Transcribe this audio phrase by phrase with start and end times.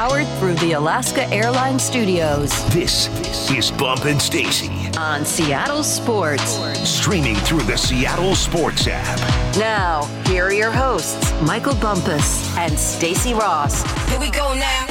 [0.00, 3.06] powered through the Alaska Airlines Studios This
[3.50, 6.58] is Bump and Stacy, on Seattle Sports.
[6.88, 9.18] streaming through the Seattle Sports app.
[9.58, 13.82] Now, here are your hosts, Michael Bumpus and Stacy Ross.
[14.08, 14.86] Here we go now.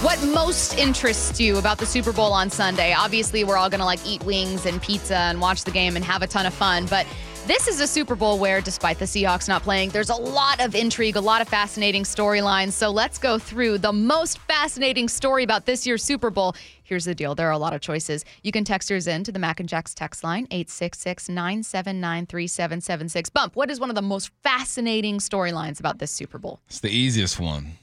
[0.00, 2.94] What most interests you about the Super Bowl on Sunday?
[2.94, 6.02] Obviously, we're all going to like eat wings and pizza and watch the game and
[6.06, 7.06] have a ton of fun, but
[7.48, 10.74] this is a Super Bowl where, despite the Seahawks not playing, there's a lot of
[10.74, 12.72] intrigue, a lot of fascinating storylines.
[12.72, 16.54] So let's go through the most fascinating story about this year's Super Bowl.
[16.82, 18.26] Here's the deal there are a lot of choices.
[18.42, 23.30] You can text yours in to the Mac and Jacks text line, 866 979 3776.
[23.30, 26.60] Bump, what is one of the most fascinating storylines about this Super Bowl?
[26.66, 27.78] It's the easiest one.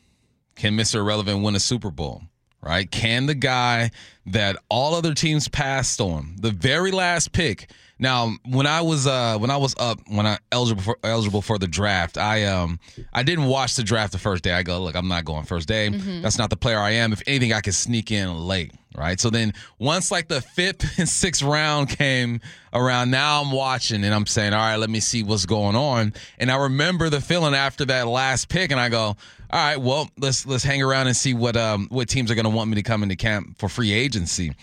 [0.55, 0.97] Can Mr.
[0.97, 2.21] Irrelevant win a Super Bowl?
[2.61, 2.89] Right?
[2.89, 3.89] Can the guy
[4.27, 7.67] that all other teams passed on, the very last pick.
[7.97, 11.57] Now, when I was uh when I was up, when I eligible for eligible for
[11.57, 12.79] the draft, I um
[13.13, 14.51] I didn't watch the draft the first day.
[14.51, 15.89] I go, look, I'm not going first day.
[16.21, 17.13] That's not the player I am.
[17.13, 18.73] If anything, I could sneak in late.
[18.97, 19.19] Right.
[19.19, 22.39] So then once like the fifth and sixth round came
[22.73, 26.13] around, now I'm watching and I'm saying, all right, let me see what's going on.
[26.37, 29.17] And I remember the feeling after that last pick, and I go, all
[29.51, 32.69] right, well, let's let's hang around and see what um what teams are gonna want
[32.69, 34.53] me to come into camp for free agency.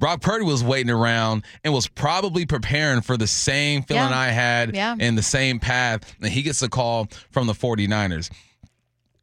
[0.00, 4.18] Brock Purdy was waiting around and was probably preparing for the same feeling Yeah.
[4.18, 4.96] I had Yeah.
[4.98, 6.16] and the same path.
[6.20, 8.30] And he gets a call from the 49ers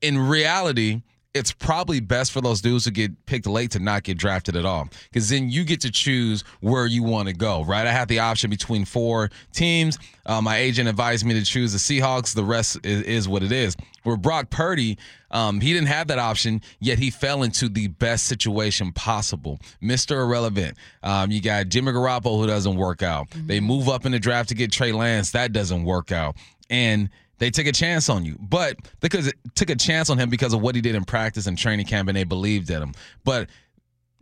[0.02, 1.02] in reality,
[1.34, 4.66] it's probably best for those dudes who get picked late to not get drafted at
[4.66, 4.90] all.
[5.12, 7.86] Because then you get to choose where you want to go, right?
[7.86, 9.98] I had the option between four teams.
[10.26, 12.34] Uh, my agent advised me to choose the Seahawks.
[12.34, 13.76] The rest is, is what it is.
[14.04, 14.98] Where Brock Purdy,
[15.32, 19.60] um, he didn't have that option, yet he fell into the best situation possible.
[19.82, 20.24] Mr.
[20.24, 20.78] Irrelevant.
[21.04, 23.28] Um, you got Jimmy Garoppolo, who doesn't work out.
[23.32, 25.32] They move up in the draft to get Trey Lance.
[25.32, 26.36] That doesn't work out.
[26.70, 30.30] And they took a chance on you, but because it took a chance on him
[30.30, 32.94] because of what he did in practice and training camp, and they believed in him.
[33.24, 33.50] But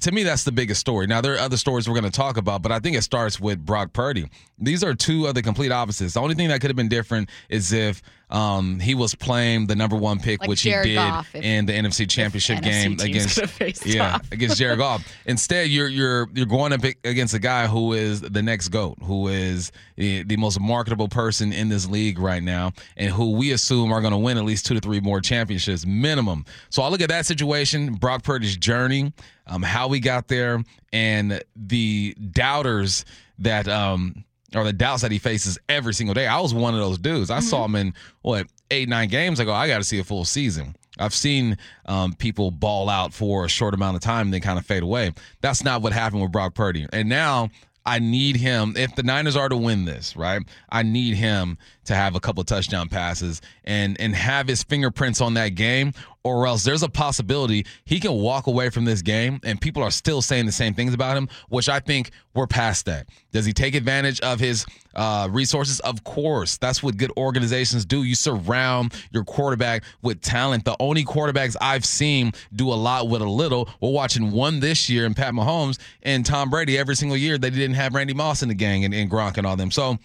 [0.01, 1.07] to me, that's the biggest story.
[1.07, 3.39] Now, there are other stories we're going to talk about, but I think it starts
[3.39, 4.29] with Brock Purdy.
[4.59, 6.15] These are two of the complete opposites.
[6.15, 9.75] The only thing that could have been different is if um, he was playing the
[9.75, 12.97] number one pick, Like which Jared he did Goff, if- in the NFC Championship game
[12.97, 14.31] teams against could have faced yeah off.
[14.31, 15.07] against Jared Goff.
[15.25, 19.27] Instead, you're you're you're going up against a guy who is the next goat, who
[19.27, 23.91] is the, the most marketable person in this league right now, and who we assume
[23.93, 26.45] are going to win at least two to three more championships minimum.
[26.69, 29.13] So I look at that situation, Brock Purdy's journey,
[29.47, 33.05] um, how we got there, and the doubters
[33.39, 34.23] that um
[34.55, 36.27] or the doubts that he faces every single day.
[36.27, 37.29] I was one of those dudes.
[37.29, 39.39] I saw him in what eight nine games.
[39.39, 40.75] I go, I got to see a full season.
[40.97, 41.57] I've seen
[41.87, 44.83] um, people ball out for a short amount of time and then kind of fade
[44.83, 45.11] away.
[45.41, 46.87] That's not what happened with Brock Purdy.
[46.93, 47.49] And now
[47.85, 48.73] I need him.
[48.75, 50.41] If the Niners are to win this, right?
[50.69, 55.35] I need him to have a couple touchdown passes and and have his fingerprints on
[55.35, 55.93] that game,
[56.25, 59.91] or else there's a possibility he can walk away from this game and people are
[59.91, 63.07] still saying the same things about him, which I think we're past that.
[63.31, 64.65] Does he take advantage of his
[64.95, 65.79] uh, resources?
[65.81, 66.57] Of course.
[66.57, 68.01] That's what good organizations do.
[68.01, 70.65] You surround your quarterback with talent.
[70.65, 73.69] The only quarterbacks I've seen do a lot with a little.
[73.79, 77.37] We're watching one this year in Pat Mahomes and Tom Brady every single year.
[77.37, 79.69] They didn't have Randy Moss in the gang and, and Gronk and all them.
[79.69, 79.99] So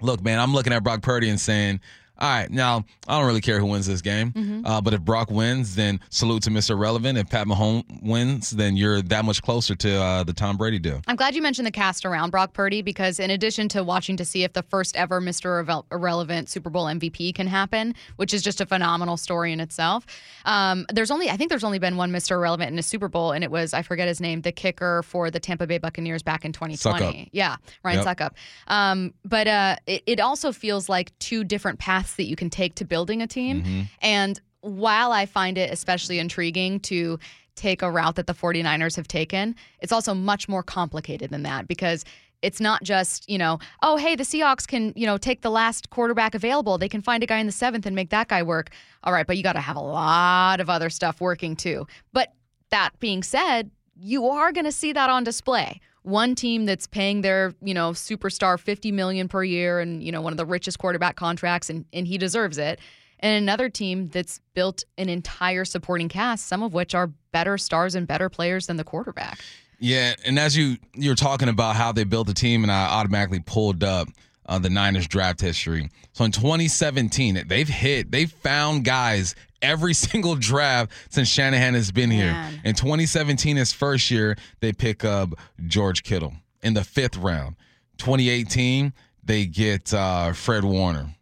[0.00, 1.80] look, man, I'm looking at Brock Purdy and saying,
[2.20, 4.66] all right, now I don't really care who wins this game, Mm-hmm.
[4.66, 6.78] uh, but if Brock wins, then salute to Mr.
[6.78, 7.16] Relevant.
[7.18, 11.00] If Pat Mahomes wins, then you're that much closer to uh, the Tom Brady deal.
[11.06, 14.24] I'm glad you mentioned the cast around Brock Purdy because, in addition to watching to
[14.24, 15.64] see if the first ever Mr.
[15.64, 20.06] Irrele- Irrelevant Super Bowl MVP can happen, which is just a phenomenal story in itself,
[20.44, 22.32] um, there's only I think there's only been one Mr.
[22.32, 25.30] Irrelevant in a Super Bowl, and it was I forget his name, the kicker for
[25.30, 27.04] the Tampa Bay Buccaneers back in 2020.
[27.24, 27.28] Succop.
[27.32, 28.16] Yeah, Ryan Yep.
[28.18, 28.30] Succop.
[28.68, 32.74] Um, but uh, it, it also feels like two different paths that you can take
[32.76, 33.80] to building a team, mm-hmm.
[34.00, 37.18] and while I find it especially intriguing to
[37.56, 41.68] take a route that the 49ers have taken, it's also much more complicated than that
[41.68, 42.04] because
[42.42, 45.90] it's not just, you know, oh, hey, the Seahawks can, you know, take the last
[45.90, 46.78] quarterback available.
[46.78, 48.70] They can find a guy in the seventh and make that guy work.
[49.04, 51.86] All right, but you got to have a lot of other stuff working too.
[52.12, 52.32] But
[52.70, 55.80] that being said, you are going to see that on display.
[56.02, 60.22] One team that's paying their, you know, superstar 50 million per year and, you know,
[60.22, 62.80] one of the richest quarterback contracts and, and he deserves it.
[63.20, 67.94] And another team that's built an entire supporting cast, some of which are better stars
[67.94, 69.40] and better players than the quarterback.
[69.78, 73.40] Yeah, and as you you're talking about how they built the team, and I automatically
[73.40, 74.08] pulled up
[74.50, 75.88] uh, the Niners draft history.
[76.12, 82.10] So in 2017, they've hit, they've found guys every single draft since Shanahan has been
[82.10, 82.36] here.
[82.64, 85.30] In 2017, his first year, they pick up
[85.66, 87.56] George Kittle in the fifth round.
[87.98, 88.92] 2018,
[89.22, 91.14] they get uh, Fred Warner.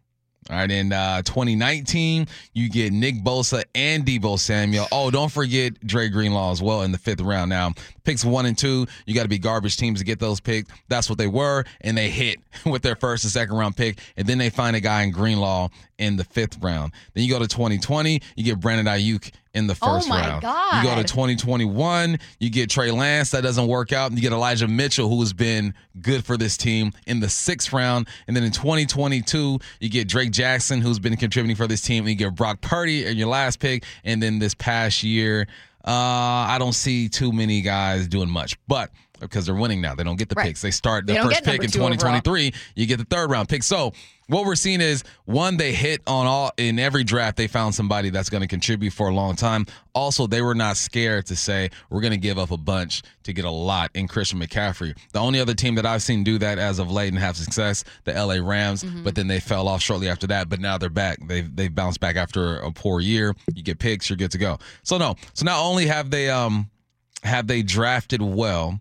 [0.49, 4.87] All right, in uh, 2019, you get Nick Bosa and Deebo Samuel.
[4.91, 7.51] Oh, don't forget Dre Greenlaw as well in the fifth round.
[7.51, 7.73] Now,
[8.03, 10.71] picks one and two, you got to be garbage teams to get those picks.
[10.87, 13.99] That's what they were, and they hit with their first and second round pick.
[14.17, 15.69] And then they find a guy in Greenlaw
[15.99, 16.93] in the fifth round.
[17.13, 20.41] Then you go to 2020, you get Brandon Aiyuk in the first Oh round.
[20.41, 20.83] God.
[20.83, 23.31] You go to 2021, you get Trey Lance.
[23.31, 24.11] That doesn't work out.
[24.11, 27.73] and You get Elijah Mitchell, who has been good for this team in the sixth
[27.73, 28.07] round.
[28.27, 32.03] And then in 2022, you get Drake Jackson, who's been contributing for this team.
[32.03, 33.83] And you get Brock Purdy in your last pick.
[34.03, 35.47] And then this past year,
[35.85, 38.57] uh, I don't see too many guys doing much.
[38.67, 40.47] But because they're winning now, they don't get the Right.
[40.47, 40.61] picks.
[40.61, 41.89] They start They the don't first pick in two overall.
[41.97, 43.63] 2023 you get the third round pick.
[43.63, 43.93] So
[44.27, 47.35] what we're seeing is one, they hit on all in every draft.
[47.35, 49.65] They found somebody that's going to contribute for a long time.
[49.95, 53.33] Also, they were not scared to say we're going to give up a bunch to
[53.33, 54.95] get a lot in Christian McCaffrey.
[55.13, 57.83] The only other team that I've seen do that as of late and have success,
[58.03, 60.47] the LA Rams, but then they fell off shortly after that.
[60.47, 61.17] But now they're back.
[61.27, 63.35] They've they've bounced back after a poor year.
[63.55, 64.59] You get picks, you're good to go.
[64.83, 65.15] So no.
[65.33, 66.69] So not only have they um
[67.23, 68.79] have they drafted well,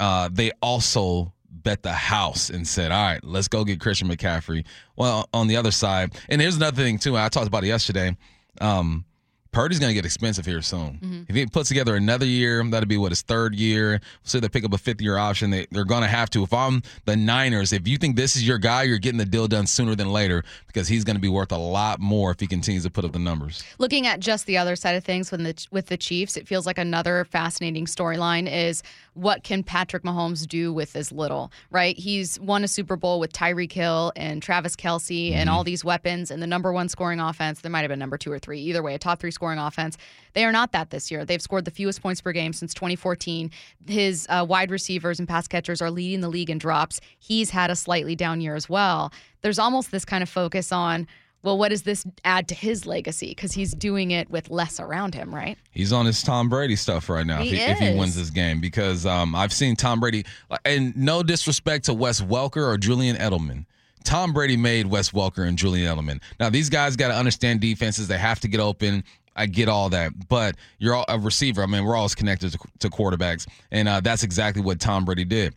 [0.00, 4.64] uh, they also bet the house and said, "All right, let's go get Christian McCaffrey."
[4.96, 7.16] Well, on the other side, and here's another thing too.
[7.16, 8.16] I talked about it yesterday.
[8.60, 9.04] Um,
[9.52, 10.98] Purdy's going to get expensive here soon.
[11.02, 11.22] Mm-hmm.
[11.28, 14.00] If he puts together another year, that'll be what his third year.
[14.22, 15.50] So they pick up a fifth year option.
[15.50, 16.44] They, they're going to have to.
[16.44, 19.48] If I'm the Niners, if you think this is your guy, you're getting the deal
[19.48, 22.46] done sooner than later because he's going to be worth a lot more if he
[22.46, 23.64] continues to put up the numbers.
[23.78, 26.66] Looking at just the other side of things with the with the Chiefs, it feels
[26.66, 28.82] like another fascinating storyline is
[29.14, 31.98] what can Patrick Mahomes do with as little, right?
[31.98, 35.56] He's won a Super Bowl with Tyreek Hill and Travis Kelce and mm-hmm.
[35.56, 37.60] all these weapons and the number one scoring offense.
[37.60, 38.60] There might have been number two or three.
[38.60, 39.96] Either way, a top three scoring offense.
[40.34, 41.24] They are not that this year.
[41.24, 43.50] They've scored the fewest points per game since 2014.
[43.86, 47.00] His uh, wide receivers and pass catchers are leading the league in drops.
[47.18, 49.12] He's had a slightly down year as well.
[49.40, 51.06] There's almost this kind of focus on
[51.42, 53.30] well, what does this add to his legacy?
[53.30, 55.56] Because he's doing it with less around him, right?
[55.70, 57.40] He's on his Tom Brady stuff right now.
[57.40, 60.26] He if, he, if he wins this game, because um, I've seen Tom Brady,
[60.66, 63.64] and no disrespect to Wes Welker or Julian Edelman.
[64.04, 66.20] Tom Brady made Wes Welker and Julian Edelman.
[66.38, 68.08] Now these guys got to understand defenses.
[68.08, 69.04] They have to get open.
[69.36, 71.62] I get all that, but you're all, a receiver.
[71.62, 75.24] I mean, we're always connected to, to quarterbacks, and uh, that's exactly what Tom Brady
[75.24, 75.54] did.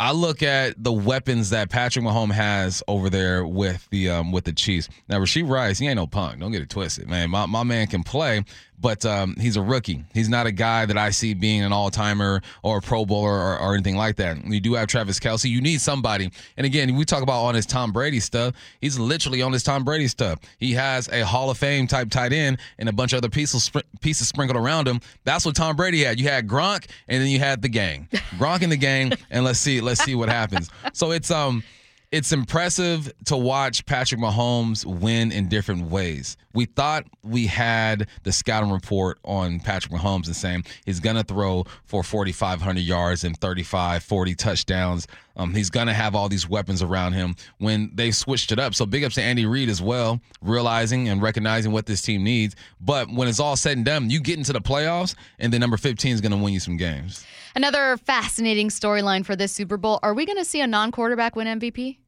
[0.00, 4.44] I look at the weapons that Patrick Mahomes has over there with the um, with
[4.44, 4.88] the Chiefs.
[5.08, 6.38] Now, Rashee Rice, he ain't no punk.
[6.38, 7.30] Don't get it twisted, man.
[7.30, 8.44] My, my man can play,
[8.80, 10.04] but um, he's a rookie.
[10.14, 13.30] He's not a guy that I see being an all timer or a Pro Bowler
[13.30, 14.44] or, or anything like that.
[14.46, 15.50] You do have Travis Kelce.
[15.50, 16.30] You need somebody.
[16.56, 18.54] And again, we talk about on his Tom Brady stuff.
[18.80, 20.38] He's literally on his Tom Brady stuff.
[20.58, 23.70] He has a Hall of Fame type tight end and a bunch of other pieces
[24.00, 25.00] pieces sprinkled around him.
[25.24, 26.20] That's what Tom Brady had.
[26.20, 28.08] You had Gronk, and then you had the gang.
[28.38, 30.70] Gronk in the gang, and let's see let's see what happens.
[30.92, 31.62] So it's um
[32.10, 36.36] it's impressive to watch Patrick Mahomes win in different ways.
[36.58, 41.22] We thought we had the scouting report on Patrick Mahomes and saying he's going to
[41.22, 45.06] throw for 4,500 yards and 35, 40 touchdowns.
[45.36, 48.74] Um, he's going to have all these weapons around him when they switched it up.
[48.74, 52.56] So big ups to Andy Reid as well, realizing and recognizing what this team needs.
[52.80, 55.76] But when it's all said and done, you get into the playoffs, and then number
[55.76, 57.24] 15 is going to win you some games.
[57.54, 60.00] Another fascinating storyline for this Super Bowl.
[60.02, 61.98] Are we going to see a non quarterback win MVP?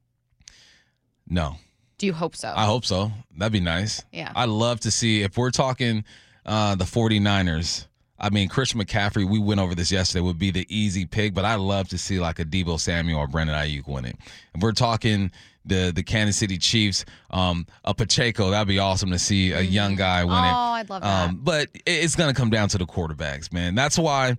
[1.28, 1.54] No.
[2.00, 2.50] Do you hope so?
[2.56, 3.12] I hope so.
[3.36, 4.02] That'd be nice.
[4.10, 4.32] Yeah.
[4.34, 6.02] I'd love to see if we're talking
[6.46, 7.88] uh, the 49ers.
[8.18, 11.44] I mean, Chris McCaffrey, we went over this yesterday, would be the easy pick, but
[11.44, 14.16] I'd love to see like a Deebo Samuel or Brandon Aiyuk win it.
[14.54, 15.30] If we're talking
[15.66, 19.94] the the Kansas City Chiefs, um, a Pacheco, that'd be awesome to see a young
[19.94, 20.40] guy win oh, it.
[20.40, 21.28] I'd love that.
[21.28, 23.74] Um, but it's going to come down to the quarterbacks, man.
[23.74, 24.38] That's why.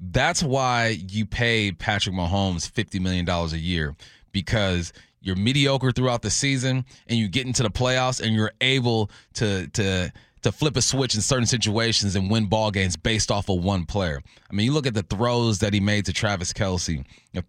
[0.00, 3.94] That's why you pay Patrick Mahomes fifty million dollars a year
[4.32, 4.92] because
[5.26, 9.66] you're mediocre throughout the season and you get into the playoffs and you're able to
[9.68, 10.12] to
[10.46, 13.84] to flip a switch in certain situations and win ball games based off of one
[13.84, 14.22] player.
[14.48, 17.04] I mean, you look at the throws that he made to Travis Kelce,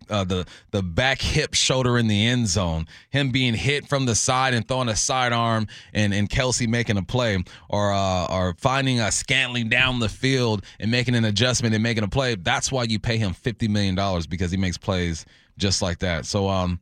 [0.10, 4.16] uh, the the back hip shoulder in the end zone, him being hit from the
[4.16, 9.00] side and throwing a sidearm, and and Kelce making a play, or uh, or finding
[9.00, 12.34] a Scantling down the field and making an adjustment and making a play.
[12.34, 15.24] That's why you pay him fifty million dollars because he makes plays
[15.60, 16.26] just like that.
[16.26, 16.80] So um,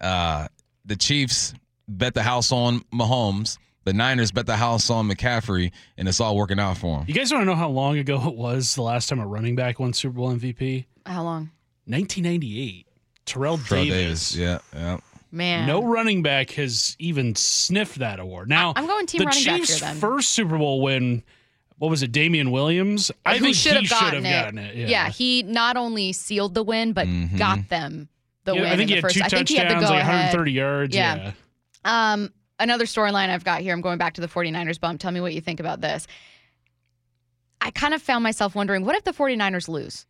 [0.00, 0.48] uh,
[0.84, 1.54] the Chiefs
[1.88, 3.58] bet the house on Mahomes.
[3.84, 7.04] The Niners bet the house on McCaffrey, and it's all working out for him.
[7.06, 9.54] You guys want to know how long ago it was the last time a running
[9.54, 10.86] back won Super Bowl MVP?
[11.06, 11.50] How long?
[11.84, 12.86] 1998.
[13.26, 14.30] Terrell, Terrell Davis.
[14.32, 14.98] Davis, yeah, yeah.
[15.30, 15.66] Man.
[15.68, 18.48] No running back has even sniffed that award.
[18.48, 19.96] Now, I'm going team the running back Chiefs' here then.
[19.98, 21.22] first Super Bowl win,
[21.78, 23.12] what was it, Damien Williams?
[23.24, 24.88] I Who think should he have should gotten, have gotten it.
[24.88, 25.10] Yeah.
[25.10, 28.08] he not only sealed the win, but got them
[28.46, 28.70] the Yeah, win.
[28.70, 29.14] I think in he the had first.
[29.16, 30.96] two I think touchdowns, he had like 130 yards.
[30.96, 31.32] Yeah.
[31.84, 32.12] Yeah.
[32.12, 33.74] Um, another storyline I've got here.
[33.74, 35.00] I'm going back to the 49ers bump.
[35.00, 36.06] Tell me what you think about this.
[37.60, 40.06] I kind of found myself wondering what if the 49ers lose?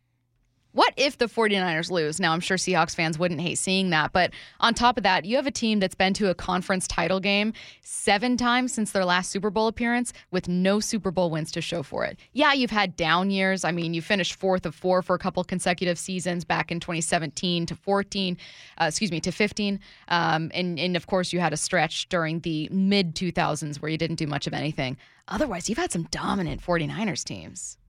[0.77, 2.19] What if the 49ers lose?
[2.19, 4.13] Now, I'm sure Seahawks fans wouldn't hate seeing that.
[4.13, 4.29] But
[4.59, 7.53] on top of that, you have a team that's been to a conference title game
[7.81, 11.81] seven times since their last Super Bowl appearance with no Super Bowl wins to show
[11.81, 12.19] for it.
[12.33, 13.63] Yeah, you've had down years.
[13.63, 17.65] I mean, you finished fourth of four for a couple consecutive seasons back in 2017
[17.65, 18.37] to 14,
[18.79, 19.79] uh, excuse me, to 15.
[20.09, 23.97] Um, and, and of course, you had a stretch during the mid 2000s where you
[23.97, 24.95] didn't do much of anything.
[25.27, 27.79] Otherwise, you've had some dominant 49ers teams.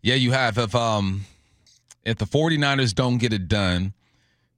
[0.00, 0.56] Yeah, you have.
[0.56, 1.26] If um
[2.04, 3.94] if the 49ers don't get it done,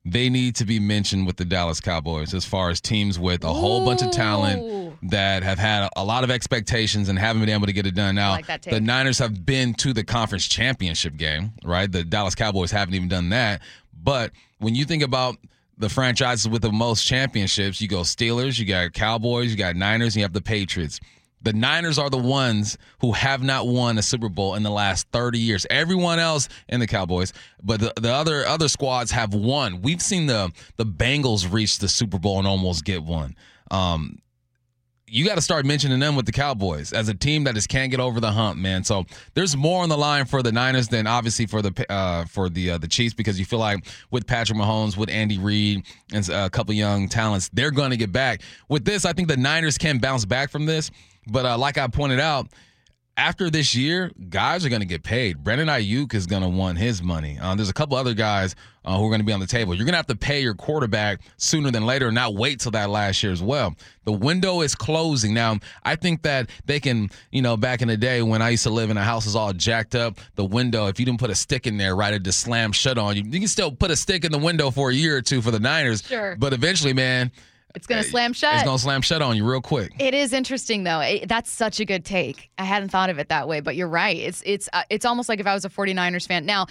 [0.05, 3.53] they need to be mentioned with the Dallas Cowboys as far as teams with a
[3.53, 7.67] whole bunch of talent that have had a lot of expectations and haven't been able
[7.67, 8.15] to get it done.
[8.15, 11.91] Now, like the Niners have been to the conference championship game, right?
[11.91, 13.63] The Dallas Cowboys haven't even done that.
[14.03, 15.37] But when you think about
[15.79, 20.15] the franchises with the most championships, you go Steelers, you got Cowboys, you got Niners,
[20.15, 21.01] and you have the Patriots.
[21.45, 25.07] The Niners are the ones who have not won a Super Bowl in the last
[25.13, 25.67] 30 years.
[25.69, 29.83] Everyone else in the Cowboys, but the, the other other squads have won.
[29.83, 33.37] We've seen the the Bengals reach the Super Bowl and almost get one.
[33.71, 34.19] Um,
[35.07, 37.91] you got to start mentioning them with the Cowboys as a team that just can't
[37.91, 38.83] get over the hump, man.
[38.83, 42.49] So there's more on the line for the Niners than obviously for the uh, for
[42.49, 46.29] the uh, the Chiefs because you feel like with Patrick Mahomes, with Andy Reid, and
[46.31, 48.41] a couple young talents, they're going to get back.
[48.69, 50.91] With this, I think the Niners can bounce back from this.
[51.27, 52.49] But uh, like I pointed out,
[53.17, 55.43] after this year, guys are going to get paid.
[55.45, 57.39] Brandon Aiyuk is going to want his money.
[57.41, 59.73] Uh, there's a couple other guys uh, who are going to be on the table.
[59.75, 62.91] You're going to have to pay your quarterback sooner than later, not wait till that
[62.91, 63.77] last year as well.
[64.05, 65.59] The window is closing now.
[65.85, 68.71] I think that they can, you know, back in the day when I used to
[68.71, 70.19] live in a house is all jacked up.
[70.35, 72.99] The window, if you didn't put a stick in there, right, it just slam shut
[72.99, 73.23] on you.
[73.23, 75.53] You can still put a stick in the window for a year or two for
[75.53, 76.03] the Niners.
[76.03, 76.35] Sure.
[76.37, 77.31] But eventually, man,
[77.75, 78.55] It's going to slam shut.
[78.55, 79.93] it's going to slam shut on you real quick.
[79.99, 81.01] It is interesting though.
[81.01, 82.51] It, that's such a good take.
[82.59, 84.17] I hadn't thought of it that way, but you're right.
[84.17, 86.47] It's it's uh, it's almost like if I was a 49ers fan.
[86.47, 86.67] Now,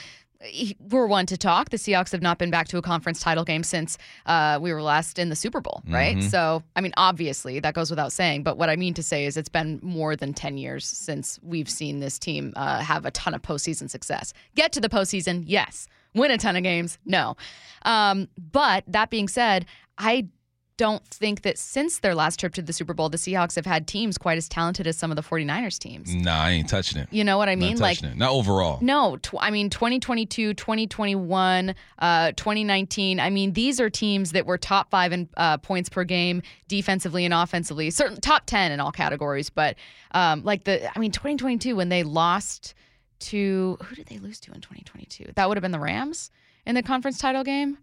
[0.90, 1.70] we're one to talk.
[1.70, 4.82] The Seahawks have not been back to a conference title game since uh, we were
[4.82, 6.22] last in the Super Bowl, right?
[6.22, 8.44] So, I mean, obviously that goes without saying.
[8.44, 11.70] But what I mean to say is it's been more than 10 years since we've
[11.70, 14.34] seen this team uh, have a ton of postseason success.
[14.56, 15.88] Get to the postseason, yes.
[16.14, 17.38] Win a ton of games, no.
[17.84, 19.66] Um, but that being said,
[19.98, 20.28] I
[20.77, 23.88] don't think that since their last trip to the Super Bowl, the Seahawks have had
[23.88, 26.13] teams quite as talented as some of the 49ers teams.
[26.13, 27.08] Nah, I ain't touching it.
[27.12, 27.77] You know what I Not mean?
[27.77, 28.18] Like, it.
[28.18, 28.80] Not overall.
[28.82, 33.20] no, tw- I mean 2022, 2021, uh, 2019.
[33.20, 37.25] I mean these are teams that were top five in uh, points per game, defensively
[37.25, 37.89] and offensively.
[37.92, 39.50] Certain top ten in all categories.
[39.50, 39.75] But
[40.12, 42.74] um, like the, I mean 2022 when they lost
[43.20, 45.32] to who did they lose to in 2022?
[45.36, 46.32] That would have been the Rams
[46.65, 47.77] in the conference title game.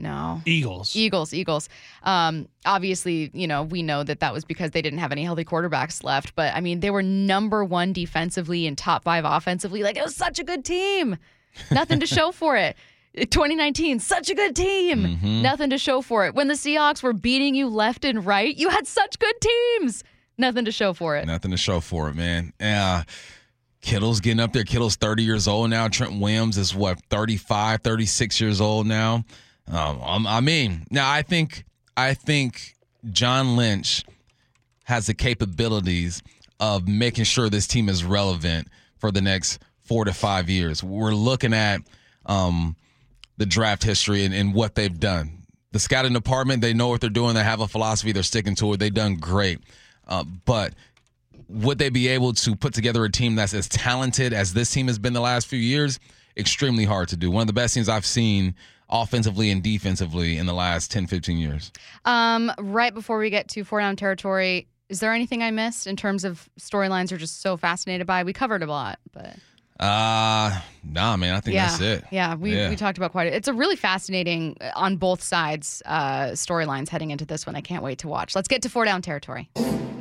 [0.00, 0.40] No.
[0.46, 0.96] Eagles.
[0.96, 1.68] Eagles, Eagles.
[2.02, 5.44] Um, obviously, you know, we know that that was because they didn't have any healthy
[5.44, 6.34] quarterbacks left.
[6.34, 9.82] But I mean, they were number one defensively and top five offensively.
[9.82, 11.18] Like, it was such a good team.
[11.70, 12.76] Nothing to show for it.
[13.14, 15.18] 2019, such a good team.
[15.42, 16.34] Nothing to show for it.
[16.34, 20.04] When the Seahawks were beating you left and right, you had such good teams.
[20.38, 21.26] Nothing to show for it.
[21.26, 22.52] Nothing to show for it, man.
[22.60, 23.02] Yeah.
[23.82, 24.64] Kittle's getting up there.
[24.64, 25.88] Kittle's 30 years old now.
[25.88, 29.24] Trent Williams is what, 35, 36 years old now.
[29.68, 31.64] Um, um, I mean, now I think
[31.96, 32.74] I think
[33.10, 34.04] John Lynch
[34.84, 36.22] has the capabilities
[36.58, 40.82] of making sure this team is relevant for the next four to five years.
[40.84, 41.80] We're looking at
[42.26, 42.76] um,
[43.38, 45.44] the draft history and, and what they've done.
[45.72, 47.34] The scouting department, they know what they're doing.
[47.34, 48.12] They have a philosophy.
[48.12, 48.76] They're sticking to it.
[48.78, 49.60] They've done great.
[50.06, 50.74] Uh, but
[51.48, 54.88] would they be able to put together a team that's as talented as this team
[54.88, 55.98] has been the last few years?
[56.36, 57.30] Extremely hard to do.
[57.30, 58.54] One of the best teams I've seen
[58.90, 61.72] offensively and defensively in the last 10, 15 years.
[62.04, 65.96] Um, right before we get to four down territory, is there anything I missed in
[65.96, 68.24] terms of storylines you're just so fascinated by?
[68.24, 69.36] We covered a lot, but
[69.80, 72.04] Uh, nah, man, I think yeah, that's it.
[72.10, 72.68] yeah, we Yeah.
[72.68, 73.28] we talked about quite.
[73.32, 77.56] A, it's a really fascinating uh, on both sides uh, storylines heading into this one.
[77.56, 78.34] I can't wait to watch.
[78.36, 79.48] Let's get to four down territory.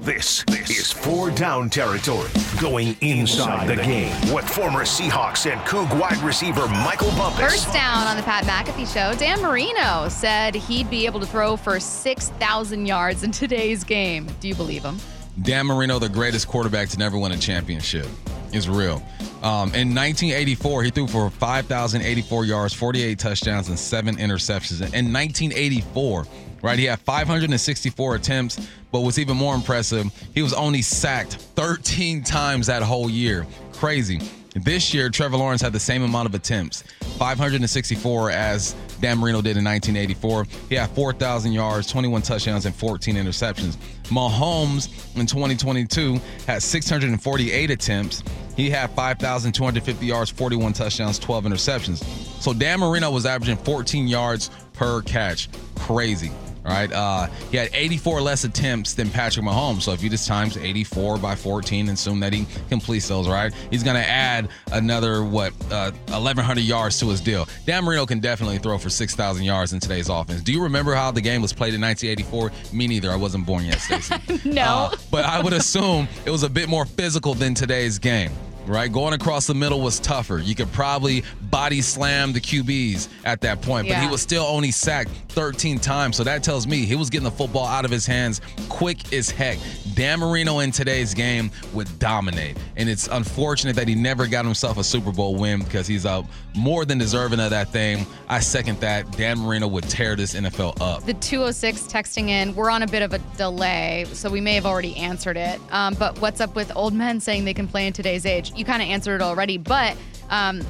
[0.01, 2.29] This, this is four down territory.
[2.59, 7.39] Going inside the game with former Seahawks and Coug wide receiver Michael Bumpus.
[7.39, 11.55] First down on the Pat McAfee show, Dan Marino said he'd be able to throw
[11.55, 14.27] for 6,000 yards in today's game.
[14.41, 14.98] Do you believe him?
[15.41, 18.07] Dan Marino, the greatest quarterback to never win a championship,
[18.53, 19.01] is real.
[19.41, 24.82] Um, in 1984, he threw for 5,084 yards, 48 touchdowns, and seven interceptions.
[24.82, 26.25] In 1984,
[26.62, 32.24] right, he had 564 attempts, but what's even more impressive, he was only sacked 13
[32.24, 33.46] times that whole year.
[33.74, 34.20] Crazy.
[34.56, 36.84] This year, Trevor Lawrence had the same amount of attempts,
[37.18, 40.46] 564 as Dan Marino did in 1984.
[40.70, 43.77] He had 4,000 yards, 21 touchdowns, and 14 interceptions.
[44.06, 48.24] Mahomes in 2022 had 648 attempts.
[48.56, 52.03] He had 5,250 yards, 41 touchdowns, 12 interceptions.
[52.41, 55.50] So Dan Marino was averaging 14 yards per catch.
[55.75, 56.32] Crazy.
[56.69, 56.91] All right.
[56.91, 59.81] Uh, he had 84 less attempts than Patrick Mahomes.
[59.81, 63.51] So if you just times 84 by 14 and assume that he completes those, right?
[63.71, 67.47] He's going to add another, what, uh, 1,100 yards to his deal.
[67.65, 70.41] Dan Marino can definitely throw for 6,000 yards in today's offense.
[70.41, 72.51] Do you remember how the game was played in 1984?
[72.77, 73.09] Me neither.
[73.09, 74.15] I wasn't born yet, Stacy.
[74.49, 74.89] No.
[74.91, 78.31] Uh, but I would assume it was a bit more physical than today's game
[78.69, 78.91] right?
[78.91, 80.39] Going across the middle was tougher.
[80.39, 84.71] You could probably body slam the QBs at that point, but he was still only
[84.71, 86.17] sacked 13 times.
[86.17, 89.29] So that tells me he was getting the football out of his hands quick as
[89.29, 89.57] heck.
[89.95, 92.57] Dan Marino in today's game would dominate.
[92.77, 96.23] And it's unfortunate that he never got himself a Super Bowl win because he's uh,
[96.55, 98.05] more than deserving of that thing.
[98.27, 99.11] I second that.
[99.17, 101.05] Dan Marino would tear this NFL up.
[101.05, 104.65] The 206 texting in, we're on a bit of a delay, so we may have
[104.65, 105.59] already answered it.
[105.71, 108.51] Um, but what's up with old men saying they can play in today's age?
[108.60, 109.96] You kind of answered it already, but
[110.30, 110.62] um,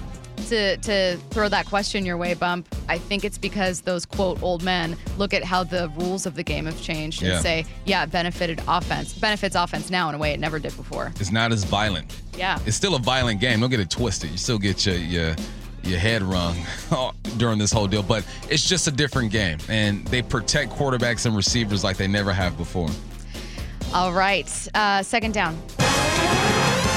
[0.49, 4.61] to, to throw that question your way, Bump, I think it's because those quote old
[4.61, 7.39] men look at how the rules of the game have changed and Yeah.
[7.39, 11.11] say, yeah, it benefited offense, benefits offense now in a way it never did before.
[11.19, 12.21] It's not as violent.
[12.37, 12.59] Yeah.
[12.67, 13.59] It's still a violent game.
[13.59, 14.29] Don't get it twisted.
[14.29, 15.35] You still get your your
[15.83, 16.57] your head rung
[17.37, 21.35] during this whole deal, but it's just a different game, and they protect quarterbacks and
[21.35, 22.89] receivers like they never have before.
[23.95, 25.57] All right, uh, second down.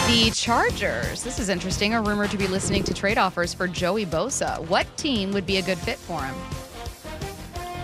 [0.09, 4.05] The Chargers, this is interesting, are rumored to be listening to trade offers for Joey
[4.05, 4.59] Bosa.
[4.67, 6.35] What team would be a good fit for him?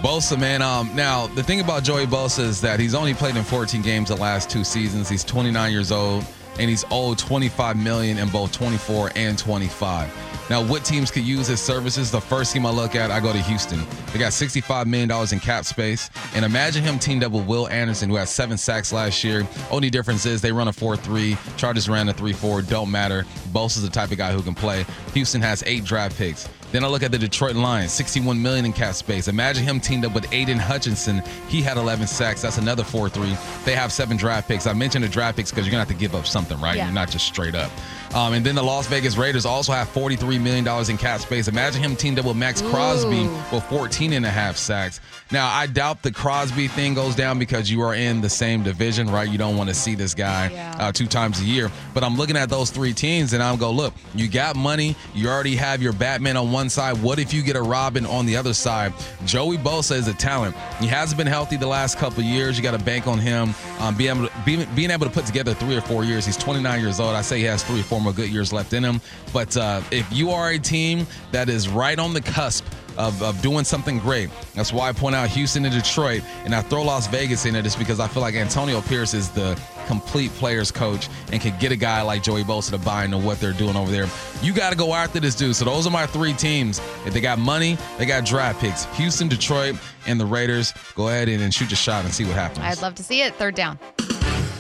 [0.02, 0.60] Bosa, man.
[0.60, 4.08] Um, now the thing about Joey Bosa is that he's only played in 14 games
[4.08, 5.08] the last two seasons.
[5.08, 6.24] He's 29 years old,
[6.58, 10.10] and he's owed 25 million in both 24 and 25.
[10.50, 12.10] Now, what teams could use his services?
[12.10, 13.80] The first team I look at, I go to Houston.
[14.12, 17.68] They got 65 million dollars in cap space, and imagine him teamed up with Will
[17.68, 19.46] Anderson, who had seven sacks last year.
[19.70, 21.36] Only difference is they run a 4-3.
[21.56, 22.66] Chargers ran a 3-4.
[22.68, 23.24] Don't matter.
[23.52, 24.86] Bosa's the type of guy who can play.
[25.14, 26.48] Houston has eight draft picks.
[26.70, 29.28] Then I look at the Detroit Lions, 61 million in cap space.
[29.28, 31.22] Imagine him teamed up with Aidan Hutchinson.
[31.48, 32.42] He had 11 sacks.
[32.42, 33.64] That's another 4-3.
[33.64, 34.66] They have seven draft picks.
[34.66, 36.76] I mentioned the draft picks because you're gonna have to give up something, right?
[36.76, 36.84] Yeah.
[36.84, 37.70] You're not just straight up.
[38.14, 41.46] Um, and then the Las Vegas Raiders also have 43 million dollars in cap space.
[41.48, 43.42] Imagine him teamed up with Maxx Crosby Ooh.
[43.52, 45.00] with 14 and a half sacks.
[45.30, 49.10] Now I doubt the Crosby thing goes down because you are in the same division,
[49.10, 49.28] right?
[49.28, 50.74] You don't want to see this guy Yeah.
[50.78, 51.70] uh, two times a year.
[51.92, 54.96] But I'm looking at those three teams and I'm go, look, you got money.
[55.14, 57.02] You already have your Batman on one side.
[57.02, 58.94] What if you get a Robin on the other side?
[59.26, 60.56] Joey Bosa is a talent.
[60.80, 62.56] He hasn't been healthy the last couple years.
[62.56, 65.26] You got to bank on him um, being, able to, being, being able to put
[65.26, 66.24] together three or four years.
[66.24, 67.14] He's 29 years old.
[67.14, 69.02] I say he has three or four more good years left in him.
[69.34, 72.64] But uh, if you are a team that is right on the cusp
[72.98, 74.28] of, of doing something great.
[74.54, 77.62] That's why I point out Houston and Detroit, and I throw Las Vegas in it
[77.62, 81.72] just because I feel like Antonio Pierce is the complete players coach and can get
[81.72, 84.06] a guy like Joey Bosa to buy into what they're doing over there.
[84.42, 85.56] You got to go after this dude.
[85.56, 86.80] So those are my three teams.
[87.06, 88.84] If they got money, they got draft picks.
[88.96, 90.74] Houston, Detroit, and the Raiders.
[90.94, 92.66] Go ahead and, and shoot your shot and see what happens.
[92.66, 93.34] I'd love to see it.
[93.36, 93.78] Third down.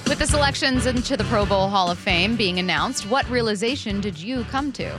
[0.06, 4.18] With the selections into the Pro Bowl Hall of Fame being announced, what realization did
[4.18, 4.98] you come to?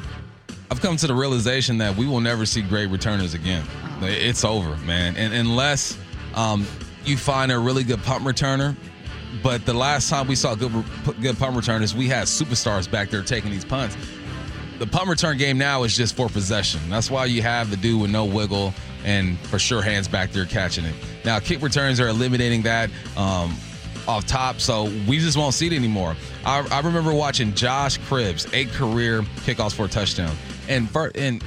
[0.72, 3.66] I've come to the realization that we will never see great returners again.
[4.02, 5.16] It's over, man.
[5.18, 5.98] And unless
[6.36, 6.66] um,
[7.06, 8.76] you find a really good punt returner,
[9.42, 10.72] but the last time we saw good
[11.22, 13.98] good punt returners, we had superstars back there taking these punts.
[14.78, 16.80] The punt return game now is just for possession.
[16.90, 20.46] That's why you have the dude with no wiggle and for sure hands back there
[20.46, 20.96] catching it.
[21.26, 22.90] Now kick returns are eliminating that.
[23.18, 23.56] Um,
[24.10, 26.15] off top, so we just won't see it anymore.
[26.43, 30.36] I, I remember watching Josh Cribbs, eight career kickoffs for a touchdown,
[30.67, 31.43] and and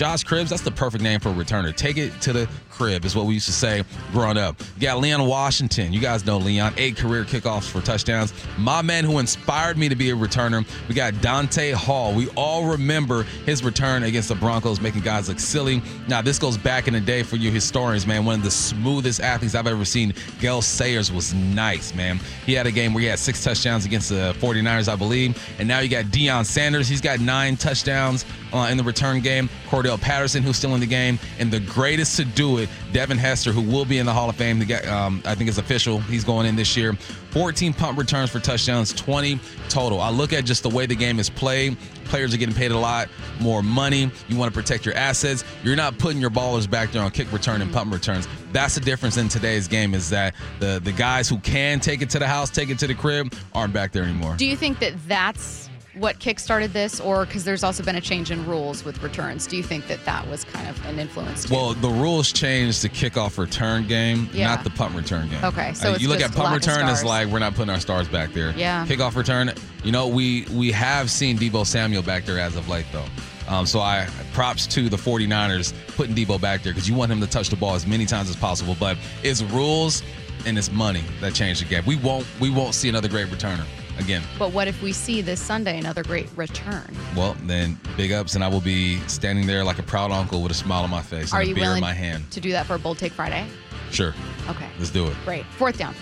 [0.00, 1.76] Josh Cribbs, that's the perfect name for a returner.
[1.76, 2.48] Take it to the
[2.80, 4.58] crib is what we used to say growing up.
[4.76, 5.92] You got Leon Washington.
[5.92, 8.32] You guys know Leon, eight career kickoffs for touchdowns.
[8.56, 10.66] My man who inspired me to be a returner.
[10.88, 12.14] We got Dante Hall.
[12.14, 15.82] We all remember his return against the Broncos, making guys look silly.
[16.08, 18.24] Now, this goes back in the day for you historians, man.
[18.24, 20.14] One of the smoothest athletes I've ever seen.
[20.40, 22.18] Gale Sayers was nice, man.
[22.46, 25.38] He had a game where he had six touchdowns against the 49ers, I believe.
[25.58, 26.88] And now you got Deion Sanders.
[26.88, 29.50] He's got nine touchdowns uh, in the return game.
[29.68, 31.18] Cordarrelle Patterson, who's still in the game.
[31.38, 34.36] And the greatest to do it, Devin Hester, who will be in the Hall of
[34.36, 34.58] Fame.
[34.58, 36.00] The guy, um, I think it's official.
[36.00, 36.94] He's going in this year.
[37.30, 40.00] 14 punt returns for touchdowns, 20 total.
[40.00, 41.76] I look at just the way the game is played.
[42.04, 43.08] Players are getting paid a lot
[43.40, 44.10] more money.
[44.28, 45.44] You want to protect your assets.
[45.62, 48.26] You're not putting your ballers back there on kick return and punt returns.
[48.52, 52.10] That's the difference in today's game is that the the guys who can take it
[52.10, 54.34] to the house, take it to the crib, aren't back there anymore.
[54.36, 58.30] Do you think that that's what kickstarted this, or because there's also been a change
[58.30, 59.46] in rules with returns?
[59.46, 61.44] Do you think that that was kind of an influence?
[61.44, 61.54] Too?
[61.54, 64.48] Well, the rules changed the kickoff return game, Yeah.
[64.48, 65.44] not the punt return game.
[65.44, 67.04] Okay, so Uh, you look at punt return, it's stars.
[67.04, 68.52] like we're not putting our stars back there.
[68.56, 68.86] Yeah.
[68.86, 72.86] Kickoff return, you know, we we have seen Deebo Samuel back there as of late,
[72.92, 73.04] though.
[73.48, 77.20] Um, so I props to the 49ers putting Deebo back there because you want him
[77.20, 78.76] to touch the ball as many times as possible.
[78.78, 80.04] But it's rules
[80.46, 81.82] and it's money that changed the game.
[81.84, 83.64] We won't we won't see another great returner
[84.00, 84.22] again.
[84.38, 86.94] but what if we see this Sunday another great return?
[87.16, 90.50] Well, then big ups, and I will be standing there like a proud uncle with
[90.52, 92.30] a smile on my face Are and a beer in my hand.
[92.32, 93.46] to do that for a Bold Take Friday?
[93.90, 94.14] Sure,
[94.48, 94.68] Okay.
[94.78, 95.16] let's do it.
[95.24, 95.44] Great.
[95.58, 95.94] Fourth down.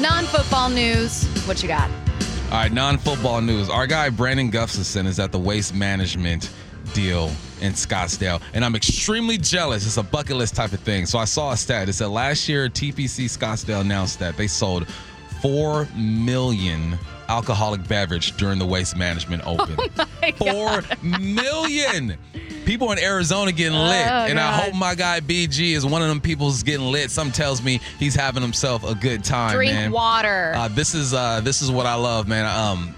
[0.00, 1.24] Non football news.
[1.46, 1.90] What you got?
[2.50, 3.68] All right, non-football news.
[3.68, 6.50] Our guy Brandon Gustafson is at the waste management
[6.92, 9.86] deal in Scottsdale, and I'm extremely jealous.
[9.86, 11.06] It's a bucket list type of thing.
[11.06, 11.88] So I saw a stat.
[11.88, 14.86] It said last year TPC Scottsdale announced that they sold
[15.42, 16.98] four million
[17.28, 19.76] alcoholic beverage during the waste management open.
[20.36, 22.16] Four million
[22.64, 26.08] people in Arizona getting lit, Oh, and I hope my guy BG is one of
[26.08, 27.10] them people who's getting lit.
[27.10, 29.54] Some tells me he's having himself a good time.
[29.54, 29.90] Drink man.
[29.92, 30.52] water.
[30.56, 32.46] Uh, this is uh, this is what I love, man.
[32.46, 32.94] Um,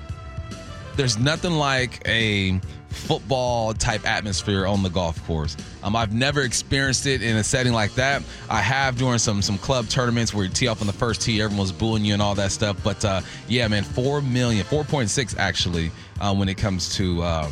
[0.96, 2.60] there's nothing like a
[2.92, 5.56] football type atmosphere on the golf course.
[5.82, 8.22] Um, I've never experienced it in a setting like that.
[8.48, 11.40] I have during some some club tournaments where you tee off on the first tee,
[11.40, 12.76] everyone's booing you and all that stuff.
[12.84, 17.50] But uh, yeah, man, four million, 4.6 actually, uh, when it comes to uh,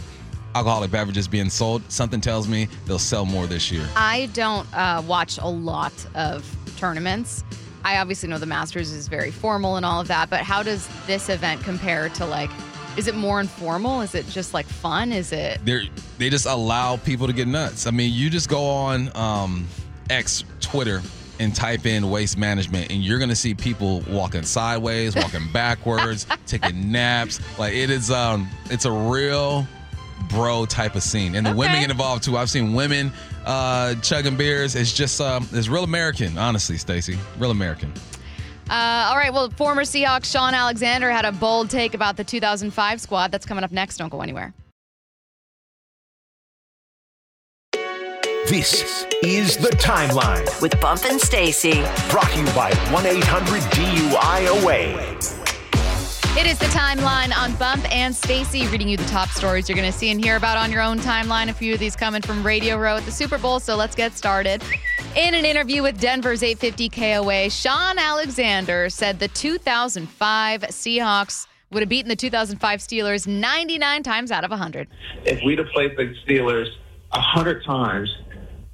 [0.54, 1.82] alcoholic beverages being sold.
[1.90, 3.86] Something tells me they'll sell more this year.
[3.96, 7.44] I don't uh, watch a lot of tournaments.
[7.84, 10.88] I obviously know the Masters is very formal and all of that, but how does
[11.06, 12.50] this event compare to like?
[12.96, 14.00] Is it more informal?
[14.00, 15.12] Is it just like fun?
[15.12, 15.64] Is it?
[15.64, 17.86] they they just allow people to get nuts.
[17.86, 19.66] I mean, you just go on um,
[20.10, 21.00] X Twitter
[21.38, 26.92] and type in waste management, and you're gonna see people walking sideways, walking backwards, taking
[26.92, 27.40] naps.
[27.58, 29.66] Like it is, um, it's a real
[30.28, 32.36] bro type of scene, and the women get involved too.
[32.36, 33.12] I've seen women
[33.46, 34.74] uh, chugging beers.
[34.76, 37.92] It's just, um, it's real American, honestly, Stacy, real American.
[38.70, 39.32] Uh, all right.
[39.32, 43.32] Well, former Seahawks Shaun Alexander had a bold take about the 2005 squad.
[43.32, 43.96] That's coming up next.
[43.96, 44.54] Don't go anywhere.
[48.46, 51.82] This is The Timeline, With Bump and Stacy.
[52.10, 55.40] brought to you by 1 800 DUIOA.
[56.36, 59.90] It is the timeline on Bump and Stacy reading you the top stories you're going
[59.90, 61.48] to see and hear about on your own timeline.
[61.48, 63.58] A few of these coming from Radio Row at the Super Bowl.
[63.58, 64.62] So let's get started.
[65.16, 71.88] In an interview with Denver's 850 KOA, Shaun Alexander said the 2005 Seahawks would have
[71.88, 74.86] beaten the 2005 Steelers 99 times out of 100.
[75.24, 76.68] if we'd have played the Steelers
[77.10, 78.08] a hundred times,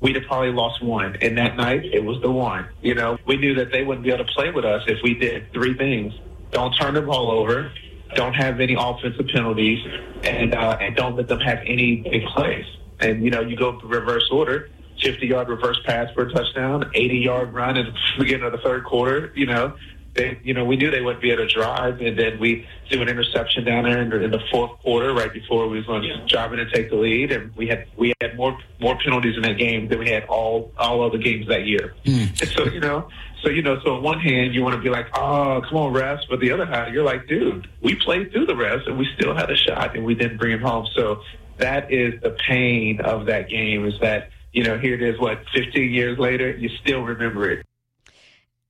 [0.01, 1.17] we'd have probably lost one.
[1.23, 2.69] And that night, it was the one.
[2.83, 5.15] You know, we knew that they wouldn't be able to play with us if we
[5.15, 6.13] did three things:
[6.51, 7.73] don't turn the ball over,
[8.15, 9.79] don't have any offensive penalties,
[10.23, 12.67] and uh, and don't let them have any big plays.
[13.01, 14.69] And you know, you go reverse order.
[15.03, 18.59] 50 yard reverse pass for a touchdown, 80 yard run in the beginning of the
[18.59, 19.75] third quarter, you know,
[20.17, 23.03] they, you know, we knew they wouldn't be able to drive, and then we threw
[23.03, 26.03] an interception down there in the, in the fourth quarter, right before we was going
[26.03, 29.37] to drive in and take the lead, and we had we had more more penalties
[29.37, 31.95] in that game than we had all all other games that year.
[32.05, 32.25] Hmm.
[32.41, 33.09] And so you know,
[33.43, 35.93] so you know, so on one hand you want to be like, oh, come on,
[35.93, 39.07] refs, but the other hand you're like, dude, we played through the refs and we
[39.19, 40.87] still had a shot, and we didn't bring it home.
[40.95, 41.23] So
[41.59, 45.39] that is the pain of that game is that you know here it is, what
[45.55, 47.65] 15 years later, you still remember it.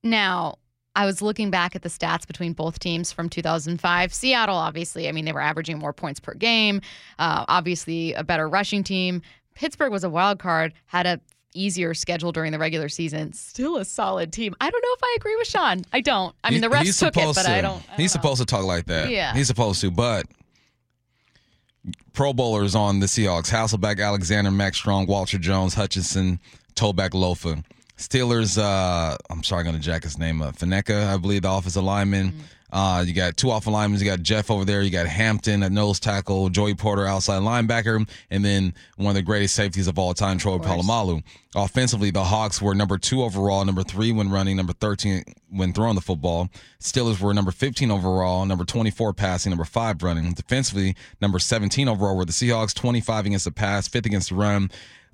[0.03, 0.57] Now,
[0.95, 4.13] I was looking back at the stats between both teams from 2005.
[4.13, 6.81] Seattle, obviously, I mean, they were averaging more points per game.
[7.19, 9.21] Uh, obviously, a better rushing team.
[9.55, 11.19] Pittsburgh was a wild card, had a
[11.53, 13.33] easier schedule during the regular season.
[13.33, 14.55] Still a solid team.
[14.61, 15.83] I don't know if I agree with Shaun.
[15.93, 16.35] I don't.
[16.43, 17.51] I mean, the He- refs he's took it, but to.
[17.51, 17.77] I don't.
[17.83, 18.21] I don't he's know.
[18.21, 19.09] supposed to talk like that.
[19.09, 19.33] Yeah.
[19.33, 20.25] He's supposed to, but
[22.13, 26.39] Pro Bowlers on the Seahawks: Hasselbeck, Alexander, Mack Strong, Walter Jones, Hutchinson,
[26.75, 27.63] Tobeck, Lofa.
[27.97, 28.57] Steelers.
[28.57, 30.57] Uh, I'm sorry, I'm gonna jack his name up.
[30.57, 32.29] Faneca, I believe, the offensive lineman.
[32.29, 32.39] Mm-hmm.
[32.69, 33.99] Uh, you got two offensive linemen.
[33.99, 34.81] You got Jeff over there.
[34.81, 39.21] You got Hampton at nose tackle, Joey Porter outside linebacker, and then one of the
[39.21, 41.23] greatest safeties of all time, Troy Polamalu.
[41.55, 45.95] Offensively, the Hawks were number two overall, number three when running, number 13 when throwing
[45.95, 46.49] the football.
[46.81, 50.33] Steelers were number 15 overall, number 24 passing, number five running.
[50.33, 54.69] Defensively, number 17 overall were the Seahawks, 25 against the pass, fifth against the run.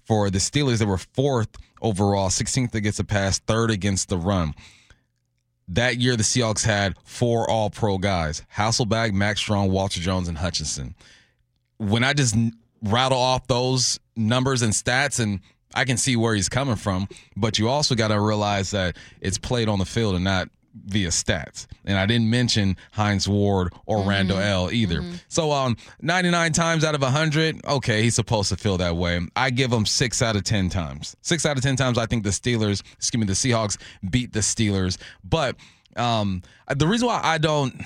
[0.06, 1.50] For the Steelers, they were fourth
[1.82, 4.56] overall, 16th against the pass, third against the run
[5.70, 10.38] that year the Seahawks had four all pro guys Hasselbeck, Mack Strong, Walter Jones, and
[10.38, 10.96] Hutchinson.
[11.78, 12.36] When I just
[12.82, 15.40] rattle off those numbers and stats, and
[15.74, 19.38] I can see where he's coming from, but you also got to realize that it's
[19.38, 21.68] played on the field and not via stats.
[21.86, 25.04] And I didn't mention Hines Ward or Randle El either.
[25.28, 29.20] So um 99 times out of 100, okay, he's supposed to feel that way.
[29.36, 31.16] I give him 6 out of 10 times.
[31.22, 33.78] 6 out of 10 times I think the Steelers, excuse me, the Seahawks
[34.10, 34.98] beat the Steelers.
[35.24, 35.56] But
[35.96, 36.42] um
[36.76, 37.80] the reason why I don't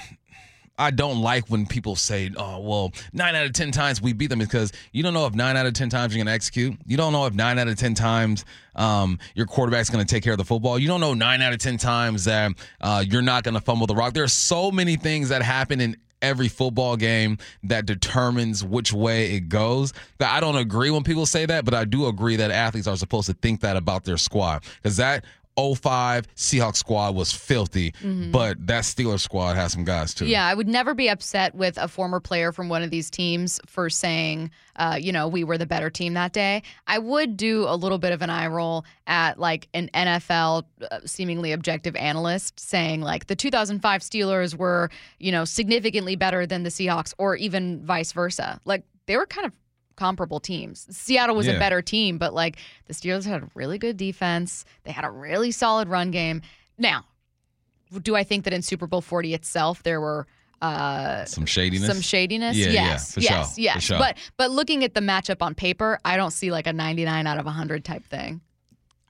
[0.78, 4.28] I don't like when people say, "Oh, well, nine out of ten times we beat
[4.28, 6.78] them," because you don't know if nine out of ten times you're going to execute.
[6.86, 10.24] You don't know if nine out of ten times um, your quarterback's going to take
[10.24, 10.78] care of the football.
[10.78, 13.88] You don't know nine out of ten times that uh, you're not going to fumble
[13.88, 14.14] the rock.
[14.14, 19.36] There are so many things that happen in every football game that determines which way
[19.36, 19.94] it goes.
[20.20, 22.98] That I don't agree when people say that, but I do agree that athletes are
[22.98, 25.26] supposed to think that about their squad because that
[25.58, 27.94] 05 Seahawks squad was filthy,
[28.32, 30.26] but that Steelers squad has some guys too.
[30.26, 33.60] Yeah, I would never be upset with a former player from one of these teams
[33.66, 36.62] for saying, uh, you know, we were the better team that day.
[36.86, 41.00] I would do a little bit of an eye roll at like an NFL uh,
[41.06, 44.90] seemingly objective analyst saying like the 2005 Steelers were,
[45.20, 48.60] you know, significantly better than the Seahawks or even vice versa.
[48.66, 49.54] Like they were kind of
[49.98, 50.88] comparable teams.
[50.96, 51.54] Seattle was Yeah.
[51.54, 54.64] a better team, but like the Steelers had a really good defense.
[54.86, 56.42] They had a really solid run game.
[56.78, 57.04] Now,
[58.02, 60.26] do I think that in Super Bowl 40 itself there were
[60.62, 61.88] uh Some shadiness.
[61.88, 62.56] some shadiness?
[62.58, 63.14] Yeah, yeah, yes.
[63.14, 63.84] for yes, sure, for yes.
[63.84, 63.98] sure.
[64.00, 67.38] But but looking at the matchup on paper, I don't see like a 99 out
[67.38, 68.42] of 100 type thing.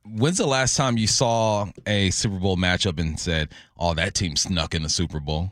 [0.10, 4.36] When's the last time you saw a Super Bowl matchup and said, "Oh, that team
[4.38, 5.52] snuck in the Super Bowl"?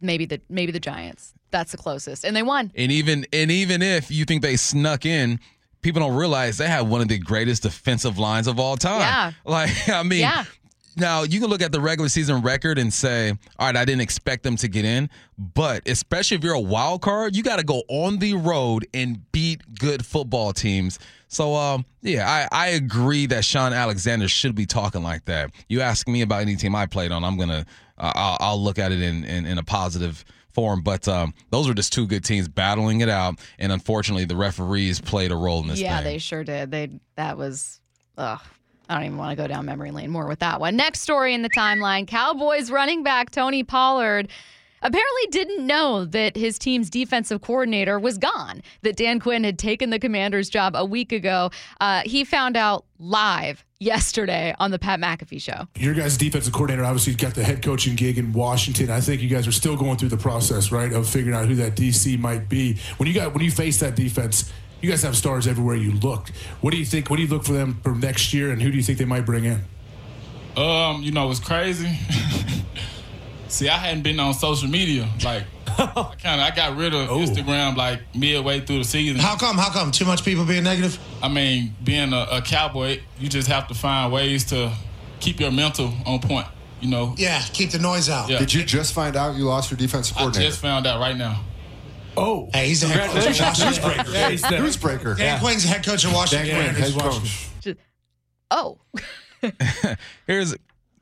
[0.00, 1.34] Maybe the maybe the Giants.
[1.50, 2.24] That's the closest.
[2.24, 2.72] And they won.
[2.74, 5.40] And even and even if you think they snuck in,
[5.80, 9.00] people don't realize they have one of the greatest defensive lines of all time.
[9.00, 9.32] Yeah.
[9.44, 10.44] Like I mean, Yeah.
[10.96, 14.00] Now you can look at the regular season record and say, all right, I didn't
[14.00, 17.64] expect them to get in, but especially if you're a wild card, you got to
[17.64, 20.98] go on the road and beat good football teams.
[21.28, 25.50] So um, yeah, I, I agree that Shaun Alexander should be talking like that.
[25.68, 27.66] You ask me about any team I played on, I'm gonna
[27.98, 30.82] uh, I'll, I'll look at it in in, in a positive form.
[30.82, 35.00] But um, those were just two good teams battling it out, and unfortunately, the referees
[35.00, 35.80] played a role in this.
[35.80, 36.04] Yeah, thing.
[36.04, 36.70] they sure did.
[36.70, 37.80] They that was
[38.18, 38.40] ugh.
[38.88, 40.76] I don't even want to go down memory lane more with that one.
[40.76, 44.28] Next story in the timeline Cowboys running back Tony Pollard
[44.82, 49.90] apparently didn't know that his team's defensive coordinator was gone, that Dan Quinn had taken
[49.90, 51.50] the commander's job a week ago.
[51.80, 55.66] Uh, he found out live yesterday on the Pat McAfee show.
[55.76, 58.90] Your guys' defensive coordinator obviously got the head coaching gig in Washington.
[58.90, 61.54] I think you guys are still going through the process, right, of figuring out who
[61.56, 62.78] that DC might be.
[62.96, 66.28] When you got when you face that defense, you guys have stars everywhere you look.
[66.60, 67.10] What do you think?
[67.10, 69.04] What do you look for them for next year, and who do you think they
[69.04, 69.64] might bring in?
[70.56, 71.98] Um, you know, it's crazy.
[73.48, 75.08] See, I hadn't been on social media.
[75.24, 79.20] Like, I kind of I got rid of Instagram like midway through the season.
[79.20, 79.56] How come?
[79.56, 79.92] How come?
[79.92, 80.98] Too much people being negative?
[81.22, 84.72] I mean, being a, a cowboy, you just have to find ways to
[85.20, 86.46] keep your mental on point.
[86.80, 87.14] You know.
[87.16, 88.28] Yeah, keep the noise out.
[88.28, 88.38] Yeah.
[88.38, 91.42] Did you just find out you lost your defensive I just found out right now.
[92.16, 93.46] Oh, Hey, he's the head coach of
[93.84, 94.12] Washington.
[94.12, 95.16] yeah, he's the- Newsbreaker.
[95.16, 96.48] Dan Quinn's the head coach of Dan Washington.
[96.56, 97.74] Quinn, head Washington.
[97.74, 97.76] coach.
[98.50, 98.78] Oh,
[100.26, 100.54] Here's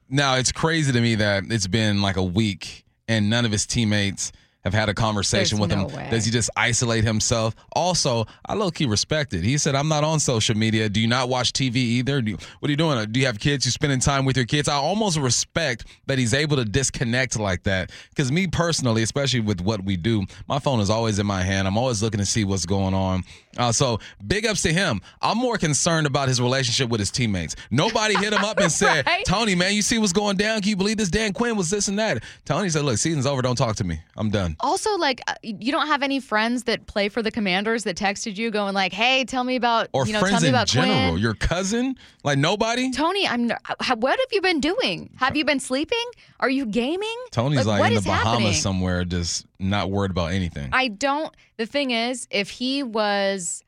[0.09, 3.67] now it's crazy to me that it's been like a week and none of his
[3.67, 4.33] teammates
[4.65, 5.97] have had a conversation There's with no him.
[5.97, 6.09] way.
[6.11, 7.55] Does he just isolate himself?
[7.73, 9.45] Also, I low key respect it.
[9.45, 10.89] He said, I'm not on social media.
[10.89, 12.23] Do you not watch TV either?
[12.23, 13.13] Do you, what are you doing?
[13.13, 13.67] Do you have kids?
[13.67, 14.69] You spending time with your kids?
[14.69, 17.91] I almost respect that he's able to disconnect like that.
[18.11, 21.69] Because me personally, especially with what we do, my phone is always in my hand.
[21.69, 23.23] I'm always looking to see what's going on.
[23.57, 25.01] Uh, so big ups to him.
[25.23, 27.55] I'm more concerned about his relationship with his teammates.
[27.71, 29.25] Nobody hit him up and said, Right?
[29.25, 30.61] Tony, man, you see what's going down?
[30.61, 31.11] Can you believe this?
[31.11, 32.23] Dan Quinn was this and that.
[32.45, 33.43] Tony said, Look, season's over.
[33.43, 34.01] Don't talk to me.
[34.17, 34.54] I'm done.
[34.61, 38.37] Also like uh, you don't have any friends that play for the Commanders that texted
[38.37, 40.67] you going like, "Hey, tell me about Or you know, tell friends me in about
[40.67, 41.11] general.
[41.13, 41.97] Quinn." Your cousin?
[42.23, 42.91] Like nobody?
[42.91, 43.49] Tony, I'm.
[43.97, 45.11] What have you been doing?
[45.17, 46.05] Have you been sleeping?
[46.41, 47.17] Are you gaming?
[47.31, 48.53] Tony's like, what in the Bahamas happening?
[48.55, 50.71] somewhere, just not worried about anything.
[50.73, 51.35] I don't.
[51.57, 53.63] The thing is, if he was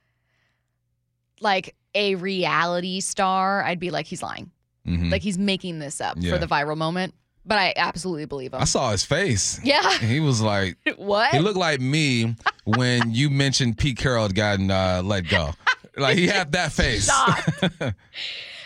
[1.40, 4.50] like a reality star, I'd be like, he's lying.
[4.86, 5.10] Mhm.
[5.10, 6.32] Like he's making this up Yeah.
[6.32, 7.14] for the viral moment.
[7.46, 8.60] But I absolutely believe him.
[8.60, 9.60] I saw his face.
[9.62, 9.98] yeah.
[9.98, 11.32] He was like, what?
[11.32, 15.50] he looked like me when you mentioned Pete Carroll had gotten uh, let go.
[15.96, 17.10] Like he had that face.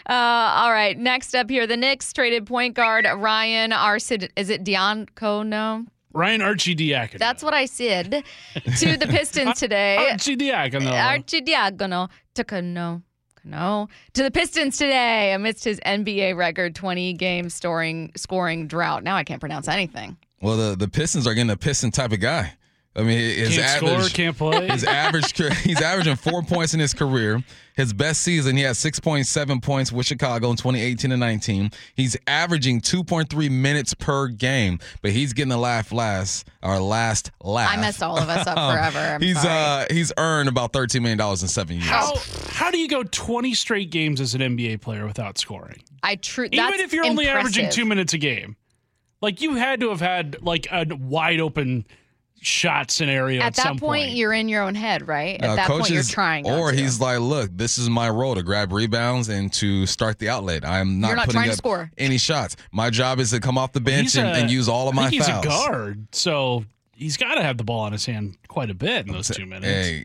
[0.06, 0.12] Uh,
[0.56, 0.98] all right.
[0.98, 4.28] Next up here, the Knicks traded point guard Ryan Arsid.
[4.34, 5.86] Is it Diacono?
[6.12, 7.18] Ryan Archie Diacono.
[7.18, 8.24] That's what I said
[8.78, 9.96] to the Pistons today.
[10.10, 10.90] Archie Diacono.
[10.90, 13.02] Archie Diacono took a no.
[13.50, 13.88] No.
[14.14, 19.02] To the Pistons today amidst his NBA record 20 game scoring scoring drought.
[19.02, 20.16] Now I can't pronounce anything.
[20.40, 22.54] Well, the, the Pistons are getting a piston type of guy.
[23.00, 24.68] I mean, his Can't average, score, can't play.
[24.68, 27.42] His average, he's averaging four points in his career.
[27.74, 31.70] His best season, he had 6.7 points with Chicago in 2018 and 19.
[31.94, 37.70] He's averaging 2.3 minutes per game, but he's getting the laugh last, our last laugh.
[37.72, 38.98] I messed all of us up forever.
[38.98, 39.84] I'm he's sorry.
[39.84, 41.88] uh he's earned about 13 million dollars in seven years.
[41.88, 42.14] How
[42.50, 45.80] how do you go 20 straight games as an NBA player without scoring?
[46.02, 46.48] I true.
[46.52, 48.56] Even if you're only averaging two minutes a game,
[49.22, 51.86] like you had to have had like a wide open
[52.42, 54.16] shot scenario at, At that some point, point.
[54.16, 55.40] you're in your own head, right?
[55.42, 56.44] At Uh, that point, you're trying.
[56.44, 56.76] not Or to.
[56.76, 60.64] he's like, look, this is my role to grab rebounds and to start the outlet.
[60.64, 61.90] I'm not, You're not putting trying to up score.
[61.98, 62.57] any shots.
[62.72, 64.94] My job is to come off the bench He's and, a- and use all of
[64.98, 65.44] I my think fouls.
[65.44, 68.74] He's a guard, so he's got to have the ball in his hand quite a
[68.74, 69.66] bit in those two minutes.
[69.66, 70.05] Hey,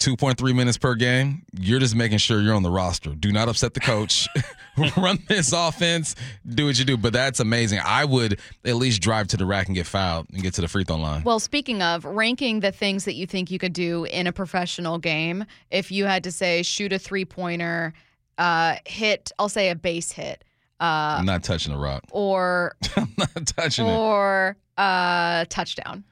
[0.00, 1.42] 2.3 minutes per game.
[1.58, 3.10] You're just making sure you're on the roster.
[3.14, 4.26] Do not upset the coach.
[4.96, 6.16] Run this offense.
[6.48, 6.96] Do what you do.
[6.96, 7.80] But that's amazing.
[7.84, 10.68] I would at least drive to the rack and get fouled and get to the
[10.68, 11.22] free throw line.
[11.22, 14.98] Well, speaking of ranking the things that you think you could do in a professional
[14.98, 17.92] game, if you had to say shoot a three pointer,
[18.38, 20.42] uh, hit, I'll say a base hit,
[20.80, 22.04] uh, I'm not touching the rock.
[22.10, 23.90] or I'm not touching it.
[23.94, 26.04] or uh, touchdown.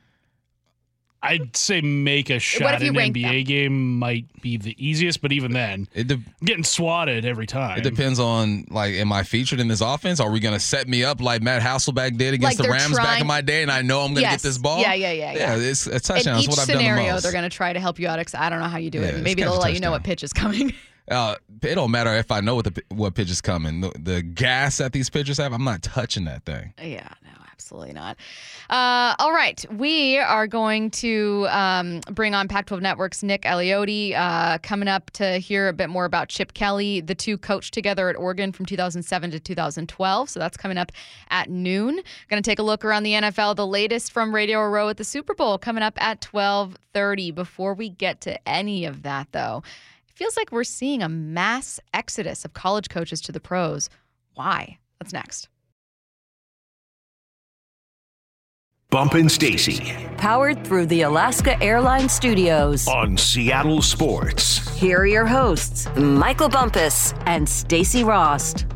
[1.20, 4.76] I'd say make a shot if you in an rank NBA game might be the
[4.78, 7.76] easiest, but even then, It de- getting swatted every time.
[7.78, 10.20] It depends on like, am I featured in this offense?
[10.20, 12.72] Are we going to set me up like Matt Hasselbeck did against Like the they're
[12.72, 14.42] Rams back in my day, and I know I'm going to Yes.
[14.42, 14.80] get this ball?
[14.80, 15.56] Yeah, yeah, yeah, yeah.
[15.56, 16.34] Yeah, it's a In touchdown.
[16.34, 17.22] That's each what I've done the scenario, most.
[17.24, 18.20] they're going to try to help you out.
[18.20, 19.22] Ex- I don't know how you do Yeah, it.
[19.24, 20.72] Maybe they'll a let you know what pitch is coming.
[21.10, 23.80] Uh, it don't matter if I know what the what pitch is coming.
[23.80, 26.74] The, the gas that these pitchers have, I'm not touching that thing.
[26.82, 28.16] Yeah, no, absolutely not.
[28.70, 34.58] Uh, all right, we are going to um, bring on Pac-12 Network's Nick Aliotti uh,
[34.58, 37.00] coming up to hear a bit more about Chip Kelly.
[37.00, 40.92] The two coached together at Oregon from 2007 to 2012, so that's coming up
[41.30, 42.00] at noon.
[42.28, 43.56] Going to take a look around the NFL.
[43.56, 47.34] The latest from Radio Row at the Super Bowl coming up at 12:30.
[47.34, 49.62] Before we get to any of that, though.
[50.18, 53.88] It feels like we're seeing a mass exodus of college coaches to the pros.
[54.34, 54.78] Why?
[54.98, 55.48] That's next.
[58.90, 62.88] Bump and Stacy Powered through the Alaska Airlines Studios.
[62.88, 64.76] on Seattle Sports.
[64.76, 68.66] Here are your hosts, Michael Bumpus and Stacy Rost.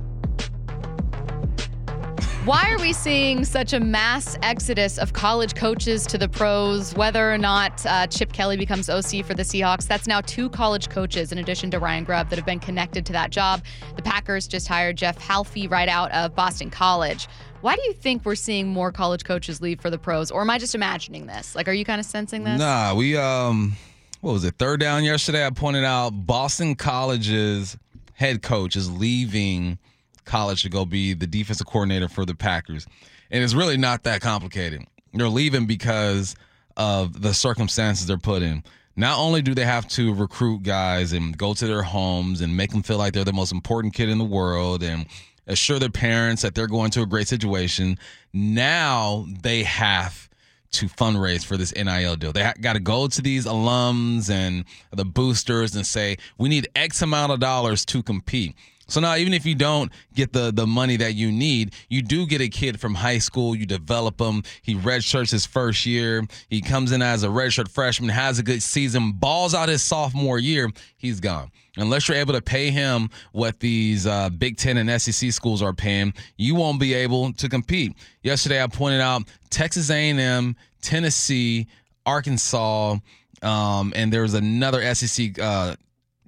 [2.44, 6.92] Why are we seeing such a mass exodus of college coaches to the pros?
[6.96, 10.88] Whether or not uh, Chip Kelly becomes OC for the Seahawks, that's now two college
[10.88, 13.62] coaches in addition to Ryan Grubb that have been connected to that job.
[13.94, 17.28] The Packers just hired Jeff Hafley right out of Boston College.
[17.60, 20.50] Why do you think we're seeing more college coaches leave for the pros, or am
[20.50, 21.54] I just imagining this?
[21.54, 22.58] Like, are you kind of sensing this?
[22.58, 23.76] Nah, we um,
[24.20, 24.56] what was it?
[24.58, 25.46] Third down yesterday.
[25.46, 27.78] I pointed out Boston College's
[28.14, 29.78] head coach is leaving
[30.24, 32.86] college to go be the defensive coordinator for the Packers,
[33.30, 34.84] and it's really not that complicated.
[35.14, 36.34] They're leaving because
[36.76, 38.64] of the circumstances they're put in.
[38.96, 42.70] Not only do they have to recruit guys and go to their homes and make
[42.70, 45.06] them feel like they're the most important kid in the world and
[45.46, 47.98] assure their parents that they're going to a great situation,
[48.32, 50.28] now they have
[50.72, 52.32] to fundraise for this NIL deal.
[52.32, 57.02] They got to go to these alums and the boosters and say, we need X
[57.02, 58.54] amount of dollars to compete.
[58.92, 62.26] So now, even if you don't get the the money that you need, you do
[62.26, 63.56] get a kid from high school.
[63.56, 64.42] You develop him.
[64.60, 66.26] He redshirts his first year.
[66.50, 70.38] He comes in as a redshirt freshman, has a good season, balls out his sophomore
[70.38, 70.70] year.
[70.98, 71.50] He's gone.
[71.78, 75.72] Unless you're able to pay him what these uh, Big Ten and SEC schools are
[75.72, 77.96] paying, you won't be able to compete.
[78.22, 81.66] Yesterday, I pointed out Texas A&M, Tennessee,
[82.04, 82.98] Arkansas,
[83.40, 85.76] um, and there was another SEC uh,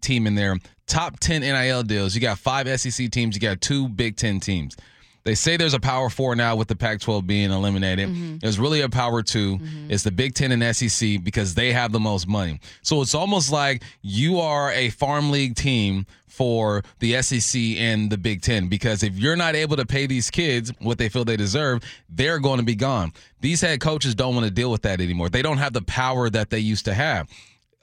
[0.04, 0.58] team in there.
[0.86, 2.14] Top 10 NIL deals.
[2.14, 4.76] You got five SEC teams, you got two Big Ten teams.
[5.24, 8.10] They say there's a power four now with the Pac 12 being eliminated.
[8.10, 8.38] Mm-hmm.
[8.38, 9.90] There's really a power 2 mm-hmm.
[9.90, 12.60] It's the Big Ten and SEC because they have the most money.
[12.82, 18.18] So it's almost like you are a farm league team for the SEC and the
[18.18, 21.38] Big Ten because if you're not able to pay these kids what they feel they
[21.38, 23.12] deserve, they're going to be gone.
[23.40, 25.30] These head coaches don't want to deal with that anymore.
[25.30, 27.28] They don't have the power that they used to have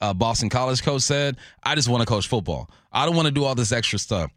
[0.01, 2.69] uh, Boston College coach said, I just want to coach football.
[2.91, 4.31] I don't want to do all this extra stuff.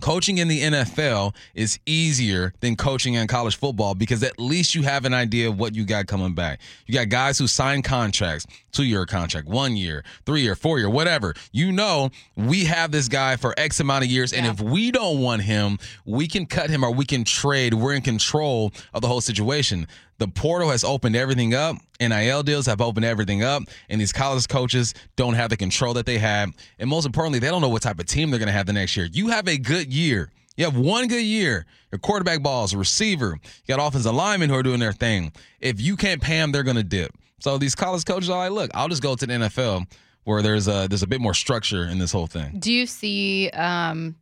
[0.00, 4.82] Coaching in the NFL is easier than coaching in college football because at least you
[4.82, 6.60] have an idea of what you got coming back.
[6.86, 10.88] You got guys who sign contracts, two year contract, one year, three year, four year,
[10.88, 11.34] whatever.
[11.52, 15.20] You know, we have this guy for X amount of years, and if we don't
[15.20, 17.74] want him, we can cut him or we can trade.
[17.74, 19.86] We're in control of the whole situation.
[20.20, 21.76] The portal has opened everything up.
[21.98, 26.04] NIL deals have opened everything up, and these college coaches don't have the control that
[26.04, 26.50] they had.
[26.78, 28.74] And most importantly, they don't know what type of team they're going to have the
[28.74, 29.08] next year.
[29.10, 30.30] You have a good year.
[30.58, 31.64] You have one good year.
[31.90, 33.38] Your quarterback balls, receiver.
[33.64, 35.32] You got offensive linemen who are doing their thing.
[35.58, 37.16] If you can't pay them, they're going to dip.
[37.38, 39.86] So these college coaches are like, look, I'll just go to the NFL
[40.24, 42.58] where there's a there's a bit more structure in this whole thing.
[42.58, 44.16] Do you see um,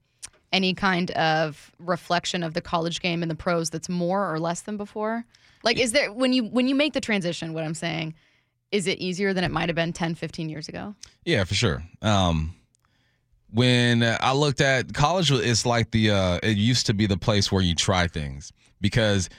[0.52, 4.60] any kind of reflection of the college game in the pros that's more or less
[4.60, 5.24] than before?
[5.62, 7.52] Like, is there when you when you make the transition?
[7.52, 8.14] What I'm saying
[8.70, 10.94] is it easier than it might have been 10, 15 years ago?
[11.24, 11.82] Yeah, for sure.
[12.02, 12.54] Um,
[13.50, 17.50] when I looked at college, it's like the uh, it used to be the place
[17.50, 19.30] where you try things because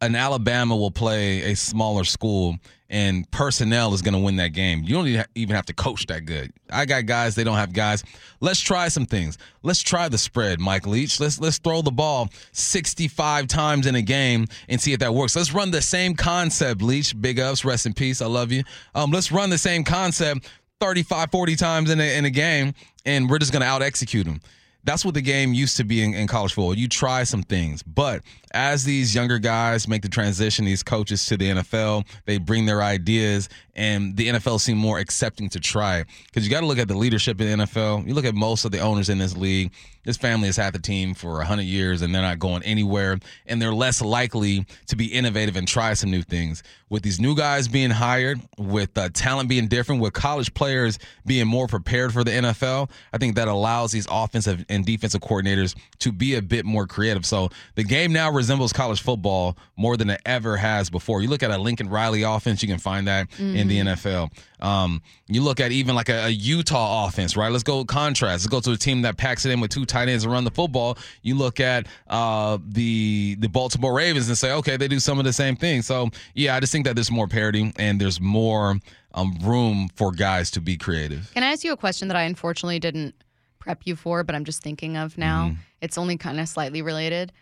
[0.00, 2.56] an Alabama will play a smaller school
[2.88, 4.82] and personnel is going to win that game.
[4.82, 6.52] You don't even have to coach that good.
[6.70, 8.02] I got guys, they don't have guys.
[8.40, 9.38] Let's try some things.
[9.62, 11.20] Let's try the spread, Mike Leach.
[11.20, 15.36] Let's let's throw the ball 65 times in a game and see if that works.
[15.36, 17.18] Let's run the same concept, Leach.
[17.20, 18.20] Big ups, rest in peace.
[18.20, 18.64] I love you.
[18.94, 20.48] Um, let's run the same concept
[20.80, 22.74] 35, 40 times in a, in a game
[23.04, 24.40] and we're just going to out execute them
[24.84, 26.74] that's what the game used to be in, in, college football.
[26.74, 28.22] You try some things, but
[28.52, 32.82] as these younger guys make the transition, these coaches to the NFL, they bring their
[32.82, 36.04] ideas, and the NFL seem more accepting to try.
[36.26, 38.06] Because you got to look at the leadership in the NFL.
[38.06, 39.72] You look at most of the owners in this league.
[40.04, 43.60] This family has had the team for 100 years, and they're not going anywhere, and
[43.60, 46.62] they're less likely to be innovative and try some new things.
[46.88, 51.46] With these new guys being hired, with uh, talent being different, with college players being
[51.46, 56.12] more prepared for the NFL, I think that allows these offensive and defensive coordinators to
[56.12, 57.24] be a bit more creative.
[57.24, 61.22] So the game now resembles college football more than it ever has before.
[61.22, 63.56] You look at a Lincoln Riley offense, you can find that mm-hmm.
[63.56, 63.88] in the mm-hmm.
[63.88, 64.32] NFL.
[64.60, 67.50] Um, you look at even like a, a, Utah offense, right?
[67.50, 68.44] Let's go contrast.
[68.44, 70.44] Let's go to a team that packs it in with two tight ends and run
[70.44, 70.98] the football.
[71.22, 75.24] You look at uh, the the Baltimore Ravens and say, okay, they do some of
[75.24, 75.86] the same things.
[75.86, 78.76] So yeah, I just think that there's more parity and there's more
[79.14, 81.30] um, room for guys to be creative.
[81.32, 83.14] Can I ask you a question that I unfortunately didn't
[83.58, 85.46] prep you for, but I'm just thinking of now?
[85.46, 85.60] Mm-hmm.
[85.80, 87.32] It's only kind of slightly related.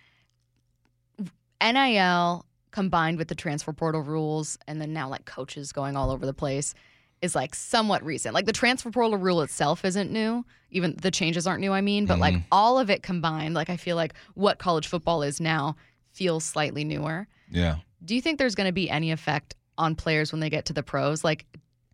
[1.60, 6.24] NIL combined with the transfer portal rules and then now like coaches going all over
[6.26, 6.74] the place
[7.22, 8.34] is like somewhat recent.
[8.34, 10.44] Like the transfer portal rule itself isn't new.
[10.70, 12.22] Even the changes aren't new, I mean, but mm-hmm.
[12.22, 15.76] like all of it combined, like I feel like what college football is now
[16.12, 17.26] feels slightly newer.
[17.50, 17.76] Yeah.
[18.04, 20.72] Do you think there's going to be any effect on players when they get to
[20.72, 21.24] the pros?
[21.24, 21.46] Like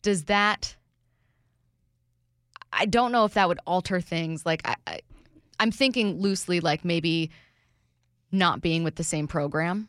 [0.03, 0.77] does that
[2.72, 4.45] I don't know if that would alter things.
[4.45, 5.01] Like I, I
[5.59, 7.31] I'm thinking loosely like maybe
[8.33, 9.89] not being with the same program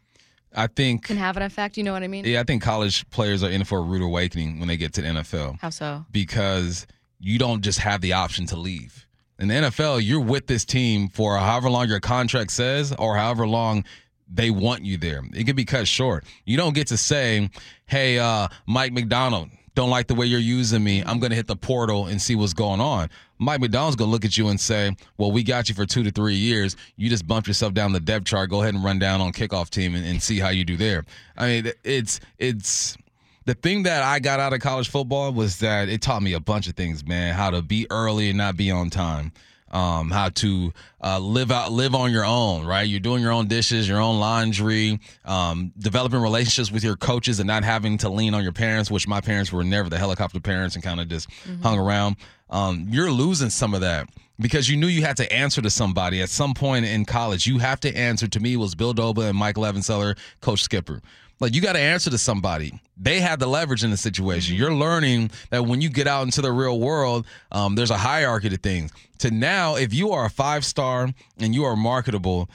[0.55, 1.77] I think can have an effect.
[1.77, 2.25] You know what I mean?
[2.25, 5.01] Yeah, I think college players are in for a rude awakening when they get to
[5.01, 5.59] the NFL.
[5.59, 6.05] How so?
[6.11, 6.87] Because
[7.19, 9.05] you don't just have the option to leave.
[9.37, 13.45] In the NFL, you're with this team for however long your contract says or however
[13.45, 13.83] long
[14.31, 15.21] they want you there.
[15.33, 16.23] It can be cut short.
[16.45, 17.49] You don't get to say,
[17.85, 21.03] "Hey, uh, Mike Macdonald, don't like the way you're using me.
[21.05, 23.09] I'm going to hit the portal and see what's going on.
[23.37, 26.11] Mike Macdonald's to look at you and say, well, we got you for two to
[26.11, 26.75] three years.
[26.95, 28.49] You just bump yourself down the depth chart.
[28.49, 31.05] Go ahead and run down on kickoff team and, and see how you do there.
[31.37, 32.97] I mean, it's, it's,
[33.45, 36.39] the thing that I got out of college football was that it taught me a
[36.39, 37.35] bunch of things, man.
[37.35, 39.31] How to be early and not be on time
[39.75, 40.71] um, how to
[41.03, 42.87] uh, live out, live on your own, right?
[42.87, 47.47] You're doing your own dishes, your own laundry, um, developing relationships with your coaches, and
[47.47, 48.89] not having to lean on your parents.
[48.89, 51.61] Which my parents were never the helicopter parents and kind of just mm-hmm.
[51.61, 52.15] hung around.
[52.49, 54.07] Um, you're losing some of that
[54.39, 57.45] because you knew you had to answer to somebody at some point in college.
[57.45, 58.27] You have to answer.
[58.27, 61.01] To me, was Bill Doba and Mike Levenseller, Coach Skipper.
[61.39, 62.79] Like you got to answer to somebody.
[62.97, 64.53] They had the leverage in the situation.
[64.53, 64.61] Mm-hmm.
[64.61, 68.49] You're learning that when you get out into the real world, um, there's a hierarchy
[68.49, 68.91] to things.
[69.19, 72.49] To now, if you are a five star and you are marketable,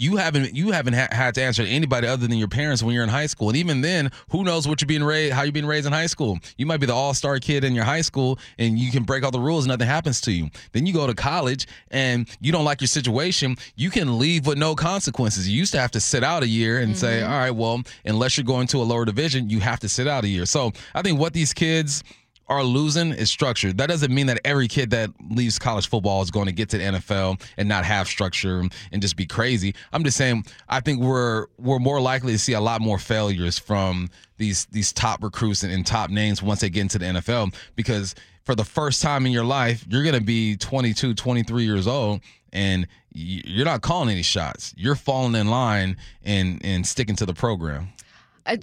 [0.00, 2.94] you haven't you haven't ha- had to answer to anybody other than your parents when
[2.94, 3.50] you're in high school.
[3.50, 6.06] And even then who knows what you're being raised how you're being raised in high
[6.06, 6.38] school.
[6.56, 9.30] You might be the all-star kid in your high school and you can break all
[9.30, 10.48] the rules nothing happens to you.
[10.72, 14.56] Then you go to college and you don't like your situation you can leave with
[14.56, 15.46] no consequences.
[15.46, 16.98] You used to have to sit out a year and mm-hmm.
[16.98, 20.08] say all right well unless you're going to a lower division you have to sit
[20.08, 20.46] out a year.
[20.46, 22.02] So i think what these kids
[22.50, 23.72] are losing is structure.
[23.72, 26.78] That doesn't mean that every kid that leaves college football is going to get to
[26.78, 29.74] the NFL and not have structure and just be crazy.
[29.92, 33.58] I'm just saying I think we're we're more likely to see a lot more failures
[33.58, 37.54] from these these top recruits and, and top names once they get into the NFL
[37.76, 41.86] because for the first time in your life, you're going to be 22, 23 years
[41.86, 42.20] old
[42.52, 44.74] and you're not calling any shots.
[44.76, 47.90] You're falling in line and and sticking to the program.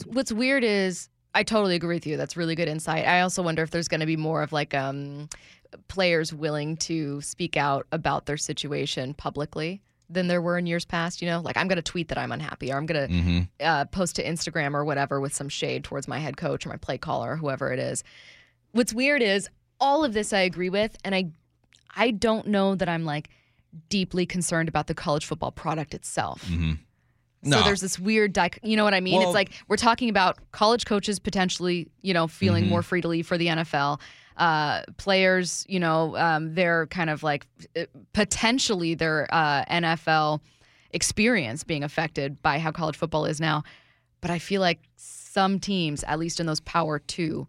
[0.05, 2.17] What's weird is I totally agree with you.
[2.17, 3.05] That's really good insight.
[3.05, 5.30] I also wonder if there's going to be more of like um,
[5.88, 11.21] players willing to speak out about their situation publicly than there were in years past.
[11.21, 13.39] You know, like I'm going to tweet that I'm unhappy, or I'm going to mm-hmm.
[13.59, 16.78] uh, post to Instagram or whatever with some shade towards my head coach or my
[16.78, 18.03] play caller or whoever it is.
[18.71, 19.49] What's weird is
[19.80, 21.32] all of this I agree with, and I,
[21.95, 23.30] I don't know that I'm like
[23.89, 26.45] deeply concerned about the college football product itself.
[26.45, 26.73] Mm-hmm.
[27.48, 27.58] No.
[27.60, 29.18] So there's this weird, dic- you know what I mean?
[29.20, 32.72] Well- it's like we're talking about college coaches potentially, you know, feeling Mm-hmm.
[32.72, 34.00] more free to leave for the NFL.
[34.38, 40.41] Uh, players, you know, um, they're kind of like uh, potentially their uh, NFL
[40.91, 43.64] experience being affected by how college football is now.
[44.22, 47.48] But I feel like some teams, at least in those power two,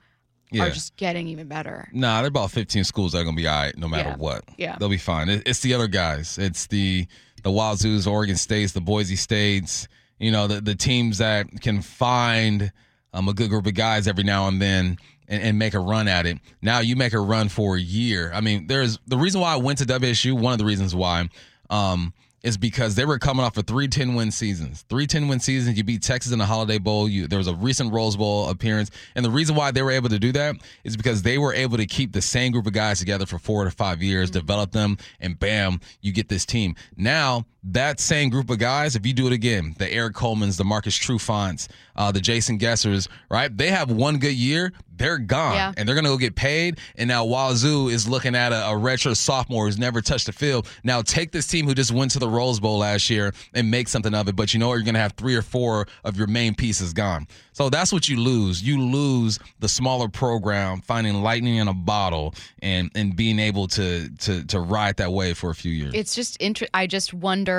[0.51, 0.65] Yeah.
[0.65, 1.89] are just getting even better.
[1.93, 4.17] Nah, they're about 15 schools that are gonna be all right no matter Yeah.
[4.17, 4.45] what.
[4.57, 4.77] Yeah.
[4.79, 5.29] they'll be fine.
[5.29, 6.39] It's the other guys.
[6.39, 7.07] It's the
[7.43, 9.89] the Wazoo's, Oregon States, the Boise States.
[10.19, 12.73] You know, the the teams that can find
[13.13, 16.09] um, a good group of guys every now and then and, and make a run
[16.09, 16.39] at it.
[16.61, 18.31] Now you make a run for a year.
[18.35, 20.33] I mean, there's the reason why I went to WSU.
[20.33, 21.29] One of the reasons why.
[21.71, 22.13] Um,
[22.49, 24.85] is because they were coming off of three 10 win seasons.
[24.89, 25.77] Three 10 win seasons.
[25.77, 27.09] You beat Texas in the Holiday Bowl.
[27.09, 28.91] You, there was a recent Rose Bowl appearance.
[29.15, 31.77] And the reason why they were able to do that is because they were able
[31.77, 34.97] to keep the same group of guys together for four to five years, develop them,
[35.21, 36.75] and bam, you get this team.
[36.97, 40.65] Now, that same group of guys, if you do it again, the Erik Colemans, the
[40.65, 43.55] Marcus Trufants, uh, the Jason Gessers, right?
[43.55, 45.55] They have one good year, they're gone.
[45.55, 45.73] Yeah.
[45.77, 46.79] And they're going to go get paid.
[46.97, 50.69] And now Wazoo is looking at a, a retro sophomore who's never touched the field.
[50.83, 53.89] Now take this team who just went to the Rose Bowl last year and make
[53.89, 54.37] something of it.
[54.37, 54.75] But you know what?
[54.75, 57.29] You're going to have three or four of your main pieces gone.
[57.53, 58.63] So that's what you lose.
[58.63, 64.09] You lose the smaller program finding lightning in a bottle and and being able to
[64.09, 65.93] to to ride that wave for a few years.
[65.95, 67.58] It's just inter- I just wonder.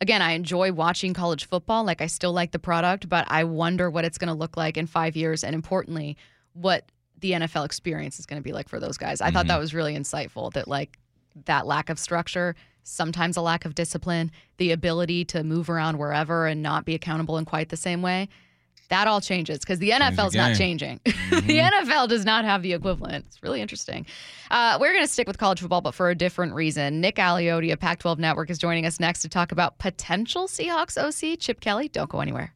[0.00, 1.84] Again, I enjoy watching college football.
[1.84, 4.76] Like I still like the product, but I wonder what it's going to look like
[4.76, 6.16] in five years, and importantly,
[6.52, 9.20] what the NFL experience is going to be like for those guys.
[9.20, 9.60] I thought that mm-hmm.
[9.60, 10.52] was really insightful.
[10.52, 10.98] That like
[11.46, 16.46] that lack of structure, sometimes a lack of discipline, the ability to move around wherever
[16.46, 18.28] and not be accountable in quite the same way.
[18.88, 21.00] That all changes because the NFL's not changing.
[21.04, 23.24] the NFL does not have the equivalent.
[23.26, 24.06] It's really interesting.
[24.50, 27.00] Uh, we're going to stick with college football, but for a different reason.
[27.00, 30.96] Nick Aliotti of Pac 12 Network is joining us next to talk about potential Seahawks
[30.98, 31.38] OC.
[31.38, 32.54] Chip Kelly, don't go anywhere.